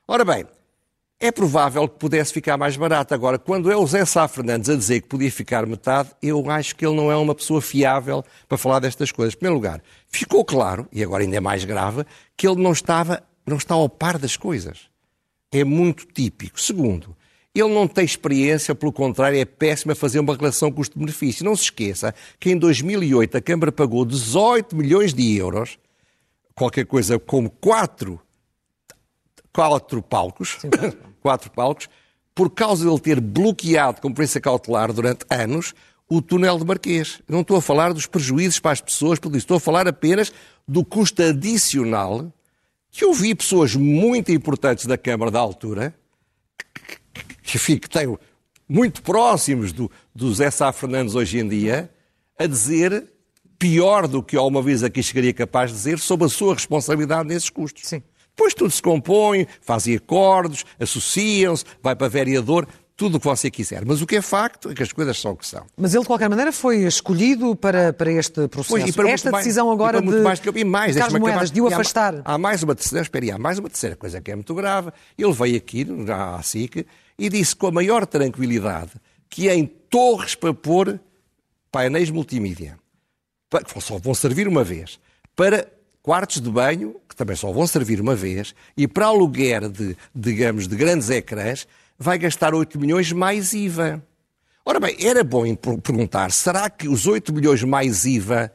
ora 0.08 0.24
bem, 0.24 0.46
é 1.20 1.32
provável 1.32 1.88
que 1.88 1.98
pudesse 1.98 2.34
ficar 2.34 2.58
mais 2.58 2.76
barato. 2.76 3.14
Agora, 3.14 3.40
quando 3.40 3.72
é 3.72 3.78
o 3.78 3.88
Zé 3.88 4.04
Sá 4.04 4.28
Fernandes 4.28 4.70
a 4.70 4.76
dizer 4.76 5.02
que 5.02 5.08
podia 5.08 5.32
ficar 5.32 5.66
metade, 5.66 6.10
eu 6.22 6.50
acho 6.52 6.76
que 6.76 6.86
ele 6.86 6.96
não 6.96 7.10
é 7.10 7.16
uma 7.16 7.34
pessoa 7.34 7.62
fiável 7.62 8.26
para 8.48 8.58
falar 8.58 8.80
destas 8.80 9.12
coisas. 9.12 9.34
Em 9.34 9.38
primeiro 9.38 9.56
lugar, 9.56 9.82
ficou 10.10 10.44
claro, 10.44 10.88
e 10.92 11.02
agora 11.02 11.24
ainda 11.24 11.38
é 11.38 11.40
mais 11.40 11.64
grave, 11.64 12.06
que 12.36 12.46
ele 12.46 12.62
não 12.62 12.74
estava, 12.74 13.24
não 13.46 13.56
está 13.56 13.74
ao 13.74 13.88
par 13.88 14.18
das 14.18 14.36
coisas. 14.36 14.90
É 15.50 15.64
muito 15.64 16.06
típico. 16.08 16.60
Segundo, 16.60 17.16
ele 17.56 17.74
não 17.74 17.88
tem 17.88 18.04
experiência, 18.04 18.74
pelo 18.74 18.92
contrário, 18.92 19.40
é 19.40 19.46
péssimo 19.46 19.92
a 19.92 19.96
fazer 19.96 20.20
uma 20.20 20.36
relação 20.36 20.72
custo-benefício. 20.72 21.46
Não 21.46 21.56
se 21.56 21.64
esqueça 21.64 22.14
que 22.40 22.50
em 22.50 22.58
2008 22.58 23.38
a 23.38 23.42
Câmara 23.42 23.72
pagou 23.72 24.04
18 24.04 24.76
milhões 24.76 25.14
de 25.14 25.38
euros 25.38 25.78
qualquer 26.56 26.86
coisa 26.86 27.20
como 27.20 27.50
quatro, 27.50 28.20
quatro 29.52 30.02
palcos, 30.02 30.58
Sim, 30.60 30.70
quatro 31.22 31.52
palcos, 31.52 31.90
por 32.36 32.50
causa 32.50 32.84
de 32.84 32.92
ele 32.92 33.00
ter 33.00 33.20
bloqueado 33.20 34.02
com 34.02 34.14
preço 34.14 34.40
cautelar 34.42 34.92
durante 34.92 35.26
anos 35.30 35.74
o 36.10 36.22
túnel 36.22 36.58
de 36.58 36.66
Marquês. 36.66 37.22
Não 37.28 37.42
estou 37.42 37.58
a 37.58 37.62
falar 37.62 37.94
dos 37.94 38.06
prejuízos 38.06 38.60
para 38.60 38.72
as 38.72 38.82
pessoas, 38.82 39.20
por 39.20 39.30
isso 39.30 39.40
estou 39.40 39.58
a 39.58 39.60
falar 39.60 39.88
apenas 39.88 40.32
do 40.68 40.84
custo 40.84 41.22
adicional 41.24 42.32
que 42.92 43.04
eu 43.04 43.14
vi 43.14 43.34
pessoas 43.34 43.76
muito 43.76 44.32
importantes 44.32 44.86
da 44.86 44.98
Câmara 44.98 45.32
da 45.32 45.40
altura, 45.40 45.96
que, 47.42 47.58
que, 47.58 47.80
que 47.80 47.90
tenho 47.90 48.20
muito 48.70 49.02
próximos 49.02 49.74
do, 49.74 49.90
do 50.14 50.32
Zé 50.32 50.52
Sá 50.52 50.72
Fernandes 50.72 51.16
hoje 51.16 51.40
em 51.40 51.48
dia, 51.48 51.90
a 52.38 52.46
dizer 52.46 53.12
pior 53.64 54.10
do 54.10 54.22
que 54.22 54.36
alguma 54.36 54.62
vez 54.62 54.84
aqui 54.84 55.02
chegaria 55.02 55.34
capaz 55.34 55.72
de 55.72 55.78
dizer 55.78 55.98
sobre 55.98 56.26
a 56.26 56.30
sua 56.30 56.54
responsabilidade 56.54 57.30
nesses 57.30 57.50
custos. 57.50 57.84
Sim. 57.88 58.04
Depois 58.36 58.54
tudo 58.54 58.70
se 58.70 58.82
compõe, 58.82 59.48
fazem 59.62 59.96
acordos, 59.96 60.66
associam-se, 60.78 61.64
vai 61.82 61.96
para 61.96 62.10
vereador, 62.10 62.68
tudo 62.98 63.16
o 63.16 63.20
que 63.22 63.26
você 63.26 63.50
quiser. 63.50 63.86
Mas 63.86 64.02
o 64.02 64.06
que 64.06 64.18
é 64.18 64.22
facto 64.22 64.70
é 64.72 64.74
que 64.74 64.84
as 64.84 64.92
coisas 64.92 65.18
são 65.18 65.32
o 65.32 65.38
que 65.38 65.48
são. 65.48 65.66
Mas 65.78 65.94
ele, 65.94 66.02
de 66.02 66.08
qualquer 66.08 66.30
maneira, 66.30 66.52
foi 66.52 66.80
escolhido 66.84 67.56
para, 67.56 67.94
para 67.94 68.12
este 68.12 68.50
processo. 68.50 68.70
Pois, 68.70 68.86
e 68.86 68.92
para 68.92 69.10
Esta 69.10 69.32
decisão 69.32 69.68
mais, 69.68 69.80
agora 69.80 69.98
e 70.00 70.02
de 70.02 70.22
mais, 70.22 70.42
e 70.44 70.64
mais, 70.66 70.98
Carlos 70.98 71.20
Moedas, 71.22 71.50
de 71.50 71.62
o 71.62 71.68
afastar. 71.68 72.16
Há, 72.26 72.34
há, 72.34 72.38
mais 72.38 72.64
uma 72.64 72.76
terceira, 72.76 73.02
espera 73.02 73.36
há 73.36 73.38
mais 73.38 73.60
uma 73.60 73.70
terceira 73.70 73.96
coisa 73.96 74.20
que 74.20 74.30
é 74.30 74.36
muito 74.36 74.54
grave. 74.54 74.92
Ele 75.18 75.32
veio 75.32 75.56
aqui, 75.56 75.88
à 76.14 76.44
SIC, 76.44 76.86
e 77.18 77.30
disse 77.30 77.56
com 77.56 77.68
a 77.68 77.72
maior 77.72 78.06
tranquilidade 78.06 78.92
que 79.30 79.50
em 79.50 79.66
torres 79.66 80.36
para 80.36 80.54
pôr 80.54 81.00
painéis 81.72 82.10
multimídia, 82.10 82.78
que 82.78 82.83
só 83.80 83.98
vão 83.98 84.14
servir 84.14 84.48
uma 84.48 84.64
vez, 84.64 85.00
para 85.36 85.68
quartos 86.02 86.42
de 86.42 86.50
banho, 86.50 86.96
que 87.08 87.16
também 87.16 87.36
só 87.36 87.52
vão 87.52 87.66
servir 87.66 88.02
uma 88.02 88.16
vez, 88.16 88.54
e 88.76 88.88
para 88.88 89.06
aluguer 89.06 89.70
de, 89.70 89.96
digamos, 90.14 90.68
de 90.68 90.76
grandes 90.76 91.10
ecrãs, 91.10 91.68
vai 91.98 92.18
gastar 92.18 92.54
8 92.54 92.80
milhões 92.80 93.12
mais 93.12 93.54
IVA. 93.54 94.04
Ora 94.66 94.80
bem, 94.80 94.96
era 95.00 95.24
bom 95.24 95.44
perguntar, 95.56 96.32
será 96.32 96.70
que 96.70 96.88
os 96.88 97.08
8 97.08 97.34
milhões 97.34 97.64
mais 97.64 98.06
IVA 98.06 98.52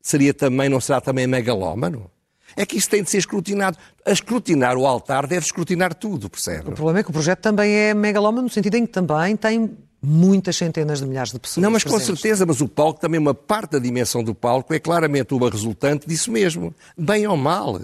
seria 0.00 0.32
também, 0.32 0.68
não 0.68 0.80
será 0.80 1.00
também 1.00 1.26
megalómano? 1.26 2.10
É 2.56 2.64
que 2.64 2.76
isso 2.76 2.88
tem 2.88 3.02
de 3.02 3.10
ser 3.10 3.18
escrutinado. 3.18 3.78
A 4.04 4.10
escrutinar 4.10 4.76
o 4.76 4.86
altar 4.86 5.26
deve 5.26 5.44
escrutinar 5.44 5.94
tudo, 5.94 6.30
percebe? 6.30 6.70
O 6.70 6.72
problema 6.72 7.00
é 7.00 7.02
que 7.02 7.10
o 7.10 7.12
projeto 7.12 7.40
também 7.40 7.72
é 7.72 7.94
megalómano 7.94 8.44
no 8.44 8.50
sentido 8.50 8.74
em 8.74 8.86
que 8.86 8.92
também 8.92 9.36
tem 9.36 9.76
muitas 10.02 10.56
centenas 10.56 11.00
de 11.00 11.06
milhares 11.06 11.32
de 11.32 11.38
pessoas. 11.38 11.62
Não, 11.62 11.70
mas 11.70 11.82
presentes. 11.82 12.08
com 12.08 12.16
certeza, 12.16 12.46
mas 12.46 12.60
o 12.60 12.68
palco, 12.68 13.00
também 13.00 13.18
uma 13.18 13.34
parte 13.34 13.72
da 13.72 13.78
dimensão 13.78 14.22
do 14.22 14.34
palco 14.34 14.72
é 14.72 14.78
claramente 14.78 15.34
uma 15.34 15.50
resultante 15.50 16.06
disso 16.06 16.30
mesmo. 16.30 16.74
Bem 16.96 17.26
ou 17.26 17.36
mal. 17.36 17.80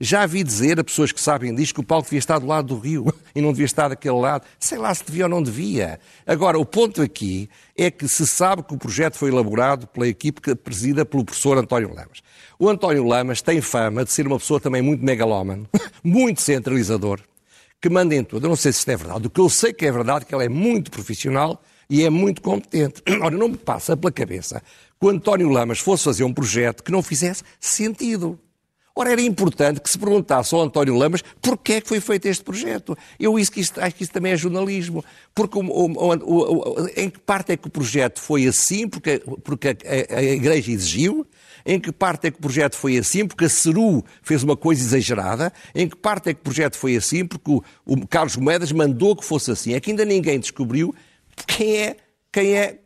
Já 0.00 0.26
vi 0.26 0.42
dizer 0.42 0.78
a 0.80 0.84
pessoas 0.84 1.12
que 1.12 1.20
sabem 1.20 1.54
disto 1.54 1.74
que 1.74 1.80
o 1.80 1.84
palco 1.84 2.04
devia 2.04 2.18
estar 2.18 2.38
do 2.38 2.46
lado 2.46 2.68
do 2.74 2.78
rio 2.78 3.06
e 3.34 3.40
não 3.40 3.52
devia 3.52 3.64
estar 3.64 3.88
daquele 3.88 4.16
lado. 4.16 4.44
Sei 4.58 4.76
lá 4.76 4.92
se 4.92 5.04
devia 5.04 5.24
ou 5.24 5.30
não 5.30 5.42
devia. 5.42 6.00
Agora, 6.26 6.58
o 6.58 6.66
ponto 6.66 7.00
aqui 7.00 7.48
é 7.76 7.90
que 7.90 8.08
se 8.08 8.26
sabe 8.26 8.62
que 8.62 8.74
o 8.74 8.78
projeto 8.78 9.16
foi 9.16 9.30
elaborado 9.30 9.86
pela 9.86 10.08
equipe 10.08 10.54
presida 10.56 11.04
pelo 11.04 11.24
professor 11.24 11.56
António 11.58 11.94
Lamas. 11.94 12.22
O 12.58 12.68
António 12.68 13.04
Lamas 13.04 13.40
tem 13.40 13.60
fama 13.60 14.04
de 14.04 14.12
ser 14.12 14.26
uma 14.26 14.38
pessoa 14.38 14.60
também 14.60 14.82
muito 14.82 15.04
megalómano, 15.04 15.68
muito 16.02 16.40
centralizador, 16.40 17.20
que 17.84 17.90
manda 17.90 18.14
em 18.14 18.24
tudo. 18.24 18.46
Eu 18.46 18.48
não 18.48 18.56
sei 18.56 18.72
se 18.72 18.78
isto 18.78 18.90
é 18.90 18.96
verdade. 18.96 19.26
O 19.26 19.30
que 19.30 19.38
eu 19.38 19.50
sei 19.50 19.70
que 19.70 19.84
é 19.84 19.92
verdade 19.92 20.24
é 20.24 20.26
que 20.26 20.34
ele 20.34 20.46
é 20.46 20.48
muito 20.48 20.90
profissional 20.90 21.62
e 21.90 22.02
é 22.02 22.08
muito 22.08 22.40
competente. 22.40 23.02
Ora, 23.20 23.36
não 23.36 23.48
me 23.48 23.58
passa 23.58 23.94
pela 23.94 24.10
cabeça 24.10 24.62
que 24.98 25.06
o 25.06 25.10
António 25.10 25.50
Lamas 25.50 25.80
fosse 25.80 26.04
fazer 26.04 26.24
um 26.24 26.32
projeto 26.32 26.82
que 26.82 26.90
não 26.90 27.02
fizesse 27.02 27.42
sentido. 27.60 28.40
Ora, 28.96 29.12
era 29.12 29.20
importante 29.20 29.82
que 29.82 29.90
se 29.90 29.98
perguntasse 29.98 30.54
ao 30.54 30.62
António 30.62 30.94
Lamas 30.94 31.22
porquê 31.42 31.74
é 31.74 31.80
que 31.82 31.88
foi 31.88 32.00
feito 32.00 32.24
este 32.24 32.42
projeto. 32.42 32.96
Eu 33.20 33.38
isso 33.38 33.52
que 33.52 33.60
isto, 33.60 33.78
acho 33.78 33.94
que 33.94 34.04
isso 34.04 34.12
também 34.12 34.32
é 34.32 34.36
jornalismo. 34.36 35.04
Porque 35.34 35.58
o, 35.58 35.62
o, 35.62 35.92
o, 35.92 36.88
em 36.96 37.10
que 37.10 37.18
parte 37.18 37.52
é 37.52 37.56
que 37.58 37.66
o 37.66 37.70
projeto 37.70 38.18
foi 38.18 38.46
assim, 38.46 38.88
porque, 38.88 39.22
porque 39.42 39.68
a, 39.68 40.14
a, 40.14 40.18
a 40.20 40.22
Igreja 40.22 40.72
exigiu, 40.72 41.26
em 41.64 41.80
que 41.80 41.90
parte 41.90 42.26
é 42.26 42.30
que 42.30 42.38
o 42.38 42.40
projeto 42.40 42.76
foi 42.76 42.98
assim, 42.98 43.26
porque 43.26 43.46
a 43.46 43.48
CERU 43.48 44.04
fez 44.22 44.42
uma 44.42 44.56
coisa 44.56 44.82
exagerada? 44.82 45.52
Em 45.74 45.88
que 45.88 45.96
parte 45.96 46.30
é 46.30 46.34
que 46.34 46.40
o 46.40 46.44
projeto 46.44 46.76
foi 46.76 46.96
assim, 46.96 47.24
porque 47.26 47.50
o, 47.50 47.62
o 47.86 48.06
Carlos 48.06 48.36
Moedas 48.36 48.72
mandou 48.72 49.16
que 49.16 49.24
fosse 49.24 49.50
assim? 49.50 49.74
É 49.74 49.80
que 49.80 49.90
ainda 49.90 50.04
ninguém 50.04 50.38
descobriu 50.38 50.94
quem 51.46 51.76
é, 51.76 51.96
quem 52.30 52.54
é 52.54 52.80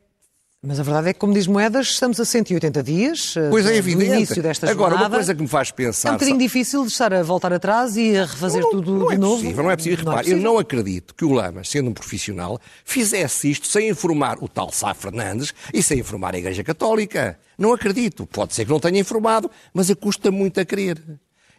mas 0.61 0.81
a 0.81 0.83
verdade 0.83 1.11
é 1.11 1.13
que, 1.13 1.21
como 1.21 1.33
diz 1.33 1.47
Moedas, 1.47 1.87
estamos 1.87 2.19
a 2.19 2.25
180 2.25 2.83
dias 2.83 3.35
eh, 3.37 3.49
pois 3.49 3.65
é 3.65 3.77
evidente. 3.77 4.09
do 4.09 4.15
início 4.15 4.43
desta 4.43 4.69
Agora, 4.69 4.91
jornada. 4.91 5.09
uma 5.09 5.17
coisa 5.17 5.35
que 5.35 5.41
me 5.41 5.47
faz 5.47 5.71
pensar... 5.71 6.09
É 6.09 6.11
um 6.11 6.15
bocadinho 6.15 6.39
difícil 6.39 6.85
de 6.85 6.91
estar 6.91 7.15
a 7.15 7.23
voltar 7.23 7.53
atrás 7.53 7.97
e 7.97 8.17
a 8.17 8.25
refazer 8.25 8.63
não, 8.63 8.71
tudo 8.71 8.99
não 8.99 9.13
é 9.13 9.15
de 9.15 9.21
novo. 9.21 9.43
Possível, 9.43 9.63
não 9.63 9.71
é 9.71 9.77
possível. 9.77 9.99
Repare, 9.99 10.17
é 10.17 10.19
possível. 10.23 10.39
eu 10.39 10.45
não 10.45 10.59
acredito 10.59 11.15
que 11.15 11.25
o 11.25 11.33
Lamas, 11.33 11.69
sendo 11.69 11.91
um 11.91 11.93
profissional, 11.93 12.61
fizesse 12.85 13.51
isto 13.51 13.69
sem 13.69 13.89
informar 13.89 14.39
o 14.41 14.49
tal 14.49 14.73
Sá 14.73 14.93
Fernandes 14.95 15.55
e 15.73 15.81
sem 15.81 16.01
informar 16.01 16.35
a 16.35 16.39
Igreja 16.39 16.65
Católica. 16.65 17.39
Não 17.57 17.73
acredito. 17.73 18.27
Pode 18.27 18.53
ser 18.53 18.65
que 18.65 18.71
não 18.71 18.81
tenha 18.81 18.99
informado, 18.99 19.49
mas 19.73 19.93
custa 19.95 20.33
muito 20.33 20.59
a 20.59 20.65
crer. 20.65 21.01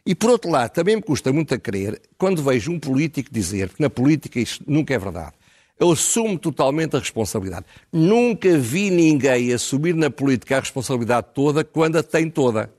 E, 0.06 0.16
por 0.16 0.30
outro 0.30 0.50
lado, 0.50 0.72
também 0.72 0.96
me 0.96 1.02
custa 1.02 1.32
muito 1.32 1.54
a 1.54 1.60
crer 1.60 2.02
quando 2.18 2.44
vejo 2.44 2.72
um 2.72 2.80
político 2.80 3.30
dizer 3.32 3.70
que 3.70 3.82
na 3.82 3.90
política 3.90 4.40
isto 4.40 4.64
nunca 4.68 4.94
é 4.94 4.98
verdade. 4.98 5.34
Eu 5.80 5.92
assumo 5.92 6.38
totalmente 6.38 6.96
a 6.96 7.00
responsabilidade. 7.00 7.66
Nunca 7.92 8.58
vi 8.58 8.92
ninguém 8.92 9.54
assumir 9.54 9.96
na 9.96 10.10
política 10.10 10.58
a 10.58 10.60
responsabilidade 10.60 11.28
toda 11.34 11.64
quando 11.64 11.98
a 11.98 12.04
tem 12.04 12.30
toda. 12.30 12.70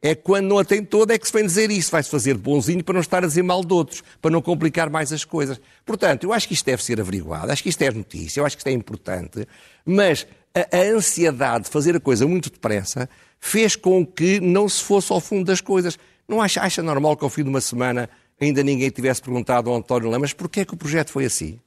É 0.00 0.14
quando 0.14 0.46
não 0.46 0.58
a 0.58 0.64
tem 0.64 0.84
toda 0.84 1.12
é 1.12 1.18
que 1.18 1.26
se 1.26 1.32
vem 1.32 1.44
dizer 1.44 1.70
isso. 1.70 1.90
Vai-se 1.90 2.10
fazer 2.10 2.34
de 2.34 2.40
bonzinho 2.40 2.84
para 2.84 2.92
não 2.92 3.00
estar 3.00 3.24
a 3.24 3.26
dizer 3.26 3.42
mal 3.42 3.64
de 3.64 3.72
outros, 3.72 4.02
para 4.22 4.30
não 4.30 4.40
complicar 4.40 4.88
mais 4.88 5.12
as 5.12 5.24
coisas. 5.24 5.60
Portanto, 5.84 6.24
eu 6.24 6.32
acho 6.32 6.46
que 6.46 6.54
isto 6.54 6.64
deve 6.64 6.84
ser 6.84 7.00
averiguado, 7.00 7.50
acho 7.50 7.62
que 7.62 7.68
isto 7.68 7.82
é 7.82 7.90
notícia, 7.90 8.40
eu 8.40 8.46
acho 8.46 8.56
que 8.56 8.60
isto 8.60 8.68
é 8.68 8.72
importante, 8.72 9.46
mas 9.84 10.26
a, 10.54 10.76
a 10.76 10.80
ansiedade 10.82 11.64
de 11.64 11.70
fazer 11.70 11.96
a 11.96 12.00
coisa 12.00 12.26
muito 12.28 12.50
depressa 12.50 13.08
fez 13.40 13.74
com 13.74 14.06
que 14.06 14.38
não 14.40 14.68
se 14.68 14.84
fosse 14.84 15.12
ao 15.12 15.20
fundo 15.20 15.46
das 15.46 15.60
coisas. 15.60 15.98
Não 16.28 16.40
acha, 16.40 16.60
acha 16.60 16.82
normal 16.82 17.16
que 17.16 17.24
ao 17.24 17.30
fim 17.30 17.42
de 17.42 17.48
uma 17.48 17.60
semana 17.60 18.08
ainda 18.40 18.62
ninguém 18.62 18.90
tivesse 18.90 19.20
perguntado 19.20 19.68
ao 19.68 19.76
António 19.76 20.10
Lamas 20.10 20.32
porquê 20.32 20.60
é 20.60 20.64
que 20.64 20.74
o 20.74 20.76
projeto 20.76 21.10
foi 21.10 21.24
assim? 21.24 21.58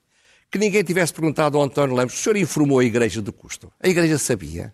Que 0.51 0.57
ninguém 0.57 0.83
tivesse 0.83 1.13
perguntado 1.13 1.57
ao 1.57 1.63
António 1.63 1.95
Lemos, 1.95 2.13
o 2.13 2.17
senhor 2.17 2.35
informou 2.37 2.79
a 2.79 2.83
Igreja 2.83 3.21
do 3.21 3.31
custo? 3.31 3.71
A 3.81 3.87
Igreja 3.87 4.17
sabia? 4.17 4.73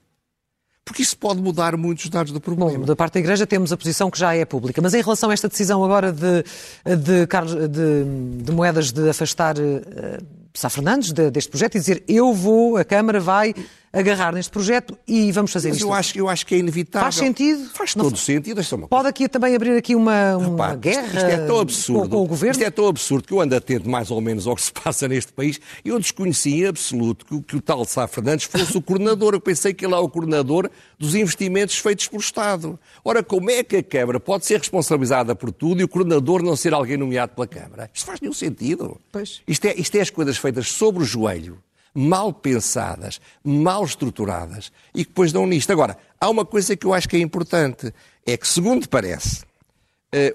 Porque 0.86 1.02
isso 1.02 1.18
pode 1.18 1.42
mudar 1.42 1.76
muitos 1.76 2.08
dados 2.10 2.32
do 2.32 2.40
problema. 2.40 2.78
Bom, 2.78 2.86
da 2.86 2.96
parte 2.96 3.16
da 3.16 3.20
Igreja 3.20 3.48
temos 3.48 3.74
a 3.74 3.78
posição 3.78 4.12
que 4.12 4.20
já 4.20 4.36
é 4.36 4.46
pública. 4.46 4.80
Mas 4.84 4.94
em 4.94 5.02
relação 5.02 5.32
a 5.32 5.34
esta 5.34 5.48
decisão 5.48 5.84
agora 5.84 6.12
de, 6.12 6.44
de, 6.86 7.26
de, 7.68 8.44
de 8.44 8.52
Moedas 8.52 8.92
de 8.92 9.10
afastar 9.10 9.58
uh, 9.58 10.24
Sá 10.54 10.70
Fernandes 10.70 11.12
de, 11.12 11.32
deste 11.32 11.50
projeto 11.50 11.76
e 11.76 11.80
dizer 11.80 12.04
eu 12.08 12.32
vou, 12.34 12.78
a 12.78 12.86
Câmara 12.86 13.20
vai 13.20 13.56
agarrar 13.96 14.34
neste 14.34 14.52
projeto 14.52 14.98
e 15.08 15.32
vamos 15.32 15.54
fazer 15.54 15.70
Mas 15.70 15.78
isto. 15.78 15.88
Eu 15.88 15.94
acho, 15.94 16.18
eu 16.18 16.30
acho 16.30 16.46
que 16.46 16.54
é 16.54 16.58
inevitável. 16.58 17.06
Faz 17.06 17.16
sentido? 17.16 17.70
Faz 17.74 17.94
todo 17.94 18.10
não, 18.12 18.18
sentido. 18.18 18.60
É 18.60 18.88
pode 18.88 19.08
aqui 19.08 19.30
também 19.30 19.56
abrir 19.56 19.78
aqui 19.78 19.96
uma, 19.96 20.36
uma 20.36 20.50
Repare, 20.50 20.78
guerra 20.78 21.06
isto, 21.06 21.16
isto, 21.16 21.26
é 21.26 21.38
tão 21.38 21.60
absurdo, 21.62 22.02
com, 22.02 22.10
com, 22.10 22.24
o 22.24 22.28
governo? 22.28 22.52
Isto 22.52 22.64
é 22.66 22.70
tão 22.70 22.88
absurdo 22.88 23.26
que 23.26 23.34
eu 23.34 23.40
ando 23.40 23.56
atento 23.56 23.90
mais 23.90 24.12
ou 24.12 24.20
menos 24.20 24.46
ao 24.46 24.56
que 24.56 24.64
se 24.64 24.74
passa 24.74 25.08
neste 25.08 25.32
país. 25.32 25.62
Eu 25.84 25.98
desconheci 25.98 26.62
em 26.62 26.66
absoluto 26.66 27.26
que, 27.26 27.42
que 27.42 27.56
o 27.56 27.62
tal 27.62 27.86
Sá 27.86 28.06
Fernandes 28.06 28.46
fosse 28.46 28.78
o 28.78 28.82
coordenador. 28.82 29.34
Eu 29.34 29.40
pensei 29.40 29.74
que 29.74 29.86
ele 29.86 29.94
é 29.94 29.98
o 29.98 30.10
coordenador 30.10 30.70
dos 31.00 31.16
investimentos 31.16 31.78
feitos 31.78 32.10
pelo 32.10 32.22
Estado. 32.22 32.78
Ora, 33.04 33.24
como 33.24 33.50
é 33.50 33.64
que 33.64 33.78
a 33.78 33.84
Câmara 33.84 34.20
pode 34.20 34.46
ser 34.46 34.58
responsabilizada 34.58 35.34
por 35.34 35.54
tudo 35.54 35.80
e 35.80 35.86
o 35.86 35.88
coordenador 35.88 36.44
não 36.44 36.58
ser 36.58 36.74
alguém 36.74 36.98
nomeado 36.98 37.34
pela 37.34 37.48
Câmara? 37.48 37.90
Isto 37.94 38.06
faz 38.06 38.20
nenhum 38.20 38.34
sentido. 38.34 39.00
Pois. 39.10 39.42
Isto, 39.48 39.66
é, 39.68 39.76
isto 39.76 39.96
é 39.96 40.02
as 40.02 40.10
coisas 40.10 40.38
feitas 40.38 40.68
sobre 40.68 41.02
o 41.02 41.06
joelho 41.06 41.64
mal 41.96 42.34
pensadas, 42.34 43.22
mal 43.42 43.86
estruturadas 43.86 44.72
e 44.94 45.06
que 45.06 45.10
depois 45.10 45.32
dão 45.32 45.48
nisto. 45.48 45.72
Agora, 45.72 45.98
há 46.20 46.30
uma 46.30 46.46
coisa 46.46 46.76
que 46.76 46.86
eu 46.86 46.94
acho 46.94 47.08
que 47.08 47.16
é 47.16 47.20
importante, 47.20 47.94
é 48.26 48.36
que, 48.36 48.46
segundo 48.46 48.90
parece, 48.90 49.44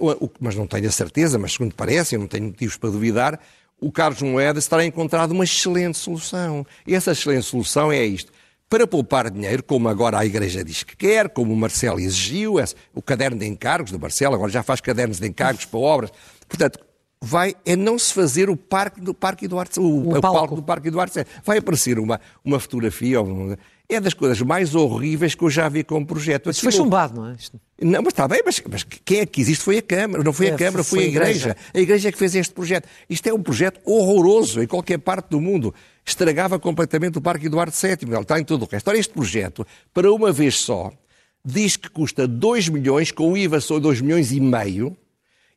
uh, 0.00 0.30
mas 0.40 0.56
não 0.56 0.66
tenho 0.66 0.88
a 0.88 0.92
certeza, 0.92 1.38
mas 1.38 1.52
segundo 1.52 1.74
parece, 1.74 2.14
eu 2.14 2.20
não 2.20 2.26
tenho 2.26 2.46
motivos 2.46 2.78
para 2.78 2.88
duvidar, 2.88 3.38
o 3.78 3.92
Carlos 3.92 4.22
Moedas 4.22 4.66
terá 4.66 4.84
encontrado 4.84 5.32
uma 5.32 5.44
excelente 5.44 5.98
solução. 5.98 6.66
E 6.86 6.94
essa 6.94 7.12
excelente 7.12 7.44
solução 7.44 7.90
é 7.90 8.04
isto. 8.04 8.32
Para 8.68 8.86
poupar 8.86 9.30
dinheiro, 9.30 9.62
como 9.64 9.88
agora 9.88 10.18
a 10.18 10.24
Igreja 10.24 10.62
diz 10.62 10.82
que 10.84 10.96
quer, 10.96 11.28
como 11.30 11.52
o 11.52 11.56
Marcelo 11.56 11.98
exigiu, 11.98 12.56
o 12.94 13.02
caderno 13.02 13.38
de 13.38 13.46
encargos 13.46 13.90
do 13.90 13.98
Marcelo, 13.98 14.34
agora 14.34 14.50
já 14.50 14.62
faz 14.62 14.80
cadernos 14.80 15.18
de 15.18 15.26
encargos 15.26 15.64
para 15.64 15.80
obras. 15.80 16.12
Portanto, 16.46 16.78
vai 17.22 17.54
é 17.66 17.76
não 17.76 17.98
se 17.98 18.14
fazer 18.14 18.48
o 18.48 18.56
parque 18.56 19.00
do 19.00 19.12
Parque 19.12 19.44
Eduardo 19.44 19.80
o, 19.80 20.08
o, 20.08 20.20
palco. 20.20 20.38
palco. 20.38 20.56
do 20.56 20.62
Parque 20.62 20.88
Eduardo 20.88 21.12
Vai 21.44 21.58
aparecer 21.58 21.98
uma, 21.98 22.20
uma 22.44 22.58
fotografia, 22.58 23.18
é 23.88 24.00
das 24.00 24.14
coisas 24.14 24.40
mais 24.40 24.74
horríveis 24.74 25.34
que 25.34 25.42
eu 25.42 25.50
já 25.50 25.68
vi 25.68 25.82
como 25.82 26.06
projeto. 26.06 26.46
Mas 26.46 26.60
foi 26.60 26.72
chumbado, 26.72 27.20
não 27.20 27.28
é? 27.28 27.36
Não, 27.82 28.02
mas 28.02 28.12
está 28.12 28.28
bem, 28.28 28.40
mas, 28.44 28.62
mas, 28.70 28.84
quem 28.84 29.20
é 29.20 29.26
que 29.26 29.32
quis 29.32 29.48
isto 29.48 29.64
foi 29.64 29.78
a 29.78 29.82
Câmara, 29.82 30.22
não 30.22 30.32
foi 30.32 30.46
é, 30.46 30.54
a 30.54 30.56
Câmara, 30.56 30.84
foi, 30.84 31.00
foi 31.00 31.06
a 31.06 31.08
igreja. 31.08 31.30
igreja. 31.30 31.56
A 31.74 31.80
Igreja 31.80 32.08
é 32.08 32.12
que 32.12 32.18
fez 32.18 32.34
este 32.34 32.54
projeto. 32.54 32.88
Isto 33.08 33.28
é 33.28 33.34
um 33.34 33.42
projeto 33.42 33.80
horroroso 33.84 34.62
em 34.62 34.66
qualquer 34.66 34.98
parte 34.98 35.30
do 35.30 35.40
mundo. 35.40 35.74
Estragava 36.06 36.58
completamente 36.58 37.18
o 37.18 37.20
Parque 37.20 37.46
Eduardo 37.46 37.72
VII, 37.72 38.20
está 38.20 38.38
em 38.38 38.44
todo 38.44 38.62
o 38.62 38.68
resto. 38.70 38.88
Ora, 38.88 38.98
este 38.98 39.12
projeto, 39.12 39.66
para 39.92 40.12
uma 40.12 40.30
vez 40.30 40.56
só, 40.56 40.92
diz 41.44 41.76
que 41.76 41.90
custa 41.90 42.28
2 42.28 42.68
milhões, 42.68 43.10
com 43.10 43.32
o 43.32 43.36
IVA 43.36 43.60
são 43.60 43.80
2 43.80 44.00
milhões 44.00 44.30
e 44.30 44.40
meio, 44.40 44.96